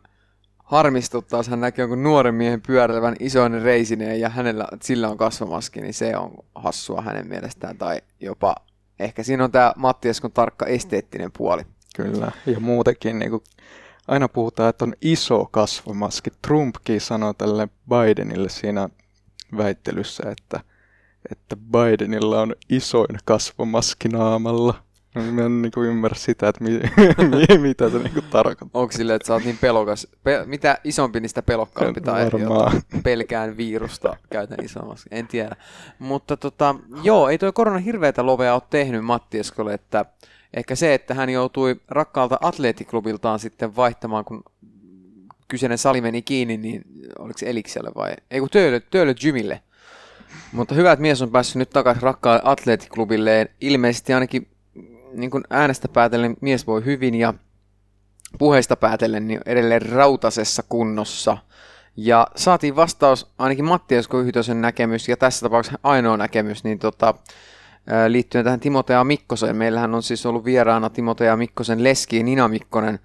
[0.64, 5.80] harmistuttaa, jos hän näkee jonkun nuoren miehen pyöräilevän isoinen reisineen ja hänellä, sillä on kasvomaski,
[5.80, 7.78] niin se on hassua hänen mielestään.
[7.78, 8.54] Tai jopa,
[8.98, 11.62] ehkä siinä on tämä Matti Eskon tarkka esteettinen puoli.
[11.96, 13.42] Kyllä, ja muutenkin niin kuin,
[14.08, 16.30] aina puhutaan, että on iso kasvomaski.
[16.42, 18.88] Trumpkin sanoi tälle Bidenille siinä
[19.56, 20.60] väittelyssä, että
[21.30, 24.74] että Bidenilla on isoin kasvomaski naamalla.
[25.14, 26.80] No, mä en niin ymmärrä sitä, että mi-
[27.48, 28.80] mi- mitä se niin tarkoittaa.
[28.80, 30.06] Onko sille, että sä oot niin pelokas?
[30.22, 32.30] Pe- mitä isompi, niistä pelokkaampi tai
[33.04, 35.08] pelkään virusta käytän isommaksi?
[35.10, 35.56] En tiedä.
[35.98, 40.04] Mutta tota, joo, ei toi korona hirveätä lovea ole tehnyt Matti Eskolle, että
[40.54, 44.42] ehkä se, että hän joutui rakkaalta atleettiklubiltaan sitten vaihtamaan, kun
[45.48, 46.82] kyseinen sali meni kiinni, niin
[47.18, 48.12] oliko se Elikselle vai?
[48.30, 49.62] Ei kun Töölö, Töölö Gymille.
[50.52, 53.48] Mutta hyvä, että mies on päässyt nyt takaisin rakkaalle atleettiklubilleen.
[53.60, 54.48] Ilmeisesti ainakin
[55.12, 57.34] niin kuin äänestä päätellen mies voi hyvin ja
[58.38, 61.38] puheista päätellen niin edelleen rautasessa kunnossa.
[61.96, 64.18] Ja saatiin vastaus ainakin Matti Esko
[64.54, 67.14] näkemys ja tässä tapauksessa ainoa näkemys niin tota,
[68.08, 69.56] liittyen tähän Timotea Mikkoseen.
[69.56, 72.98] Meillähän on siis ollut vieraana Timotea Mikkosen leski Nina Mikkonen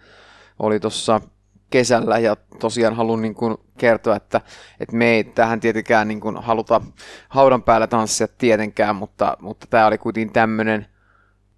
[0.60, 1.22] oli tuossa
[1.70, 4.42] kesällä ja tosiaan haluan niin kuin kertoa, että,
[4.80, 6.82] että me ei tähän tietenkään niin kuin haluta
[7.30, 10.86] haudan päällä tanssia tietenkään, mutta, mutta tämä oli kuitenkin tämmöinen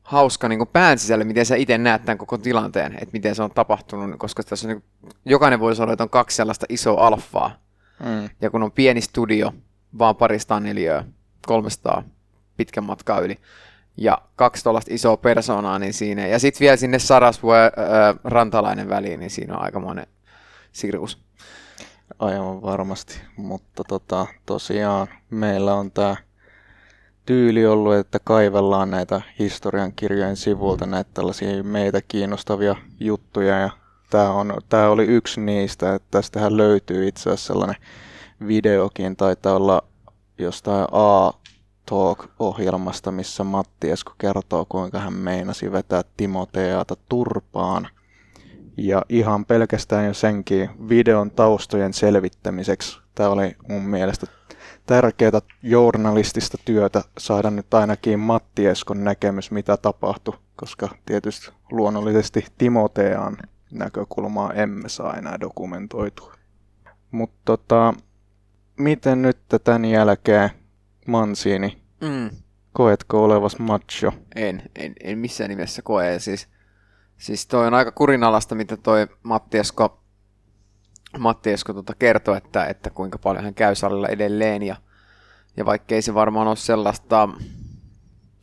[0.04, 3.44] hauska niin kuin pään sisällä, miten sä itse näet tämän koko tilanteen, että miten se
[3.44, 7.08] on tapahtunut, koska tässä on, niin kuin, jokainen voi sanoa, että on kaksi sellaista isoa
[7.08, 7.52] alfaa,
[8.06, 8.30] mm.
[8.42, 9.54] ja kun on pieni studio,
[10.00, 11.04] vaan parista neliöä,
[11.48, 12.04] 300
[12.58, 13.38] pitkän matkaa yli,
[13.98, 17.72] ja kaksi tuollaista isoa persoonaa, niin siinä, ja sitten vielä sinne Sarasvue äh,
[18.24, 20.08] Rantalainen väliin, niin siinä on aikamoinen
[20.72, 21.28] sirkus.
[22.20, 26.16] Aivan varmasti, mutta tota, tosiaan meillä on tämä
[27.26, 33.70] tyyli ollut, että kaivellaan näitä historian kirjojen sivuilta näitä tällaisia meitä kiinnostavia juttuja ja
[34.10, 37.82] tämä, on, tämä oli yksi niistä, että tästähän löytyy itse asiassa sellainen
[38.48, 39.84] videokin, taitaa olla
[40.38, 41.32] jostain A
[41.90, 47.88] Talk-ohjelmasta, missä Matti Esko kertoo, kuinka hän meinasi vetää Timoteata turpaan.
[48.78, 53.00] Ja ihan pelkästään jo senkin videon taustojen selvittämiseksi.
[53.16, 54.28] Tämä oli mun mielestä
[54.86, 63.38] tärkeää journalistista työtä saada nyt ainakin Matti Eskon näkemys, mitä tapahtui, koska tietysti luonnollisesti Timotean
[63.72, 66.34] näkökulmaa emme saa enää dokumentoitua.
[67.12, 67.94] Mutta tota,
[68.78, 70.50] miten nyt tämän jälkeen
[71.08, 72.30] Mansiini, mm.
[72.74, 74.14] koetko olevas macho?
[74.36, 76.20] En, en, en missään nimessä koe.
[76.20, 76.48] Siis,
[77.18, 80.04] siis toi on aika kurinalasta, mitä toi Matti Esko
[81.20, 84.76] Matti Esko tuota kertoi, että, että kuinka paljon hän käy salilla edelleen ja,
[85.58, 87.30] ja vaikkei se varmaan ole sellaista,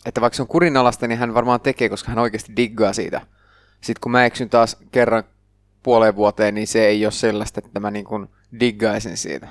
[0.06, 3.20] että vaikka se on kurinalasta, niin hän varmaan tekee, koska hän oikeasti diggaa siitä.
[3.80, 5.24] Sitten kun mä eksyn taas kerran
[5.82, 8.26] puoleen vuoteen, niin se ei ole sellaista, että mä niin kuin
[8.60, 9.48] diggaisin siitä.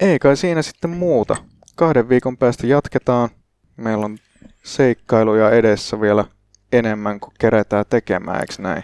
[0.00, 1.36] Ei kai siinä sitten muuta.
[1.78, 3.28] Kahden viikon päästä jatketaan.
[3.76, 4.18] Meillä on
[4.64, 6.24] seikkailuja edessä vielä
[6.72, 8.82] enemmän kuin kerätään tekemään, eikö näin?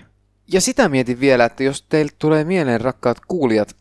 [0.52, 3.76] Ja sitä mietin vielä, että jos teille tulee mieleen, rakkaat kuulijat,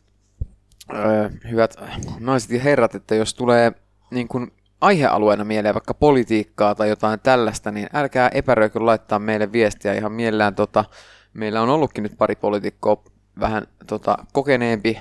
[0.94, 1.76] öö, hyvät
[2.20, 3.72] naiset ja herrat, että jos tulee
[4.12, 4.52] niin kuin
[4.82, 10.56] aihealueena mieleen vaikka politiikkaa tai jotain tällaista, niin älkää epäröikö laittaa meille viestiä ihan mielellään.
[10.56, 10.86] Tota,
[11.34, 13.04] meillä on ollutkin nyt pari poliitikkoa
[13.40, 15.00] vähän tota, kokeneempi,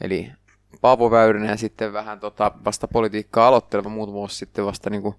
[0.00, 0.32] eli
[0.80, 5.14] Paavo Väyrynen ja sitten vähän tota, vasta politiikkaa aloitteleva muutama vuosi sitten vasta niin kuin,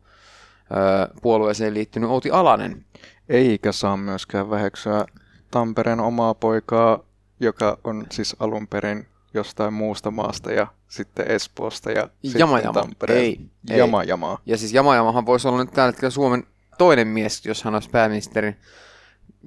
[0.72, 2.86] öö, puolueeseen liittynyt Outi Alanen.
[3.30, 5.06] Eikä saa myöskään väheksyä
[5.52, 7.00] Tampereen omaa poikaa,
[7.40, 13.22] joka on siis alun perin jostain muusta maasta ja sitten Espoosta ja jama, sitten Tampereen.
[13.22, 13.40] Ei,
[13.70, 14.10] jama, ei.
[14.10, 14.42] jama.
[14.46, 16.44] Ja siis Jama Jamahan voisi olla nyt tällä hetkellä Suomen
[16.78, 18.56] toinen mies, jos hän olisi pääministerin,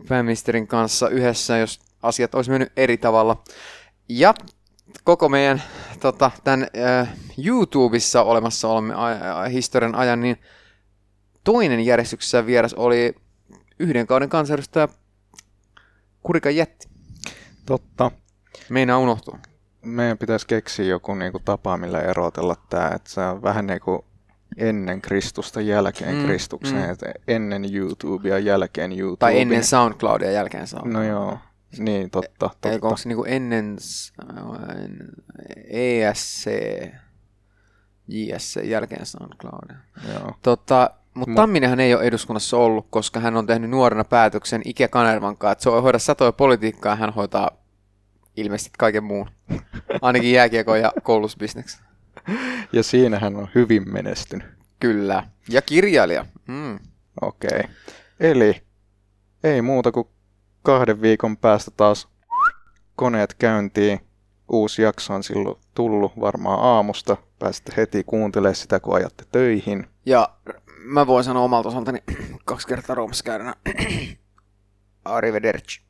[0.08, 3.42] pääministerin kanssa yhdessä, jos asiat olisi mennyt eri tavalla.
[4.08, 4.34] Ja
[5.04, 5.62] koko meidän
[5.98, 7.08] tota, tämän äh,
[7.44, 10.36] YouTubessa olemassa olemme äh, historian ajan, niin
[11.44, 13.14] toinen järjestyksessä vieras oli
[13.78, 14.88] yhden kauden kansanedustaja
[16.22, 16.88] Kurika jätti.
[17.66, 18.10] Totta.
[18.68, 19.38] Meinaa unohtua.
[19.82, 22.90] Meidän pitäisi keksiä joku niinku tapa, millä erotella tämä.
[22.94, 24.02] Että se on vähän niin kuin
[24.56, 26.78] ennen Kristusta jälkeen mm, Kristuksen.
[26.78, 27.12] Mm.
[27.28, 29.18] Ennen YouTubea jälkeen YouTube.
[29.18, 31.06] Tai ennen SoundCloudia jälkeen SoundCloud.
[31.06, 31.38] No joo.
[31.78, 32.30] Niin, totta.
[32.38, 32.70] totta.
[32.70, 33.76] Eikö onko se niinku ennen
[35.70, 36.50] ESC,
[38.08, 39.76] JSC jälkeen SoundCloudia?
[40.12, 40.32] Joo.
[40.42, 45.36] Tota, mutta Tamminenhan ei ole eduskunnassa ollut, koska hän on tehnyt nuorena päätöksen Ike Kanervan
[45.36, 47.50] kanssa, että se on hoida satoja politiikkaa ja hän hoitaa
[48.36, 49.30] ilmeisesti kaiken muun.
[50.02, 51.80] Ainakin jääkiekon ja koulusbisneksen.
[52.72, 54.46] Ja siinä hän on hyvin menestynyt.
[54.80, 55.24] Kyllä.
[55.48, 56.26] Ja kirjailija.
[56.48, 56.78] Mm.
[57.22, 57.58] Okei.
[57.58, 57.70] Okay.
[58.20, 58.62] Eli
[59.44, 60.08] ei muuta kuin
[60.68, 62.08] kahden viikon päästä taas
[62.96, 64.00] koneet käyntiin.
[64.52, 67.16] Uusi jakso on silloin tullut varmaan aamusta.
[67.38, 69.86] Pääsette heti kuuntelemaan sitä, kun ajatte töihin.
[70.06, 70.28] Ja
[70.84, 71.98] mä voin sanoa omalta osaltani
[72.44, 73.54] kaksi kertaa Roomassa käydänä.
[75.04, 75.80] Arrivederci.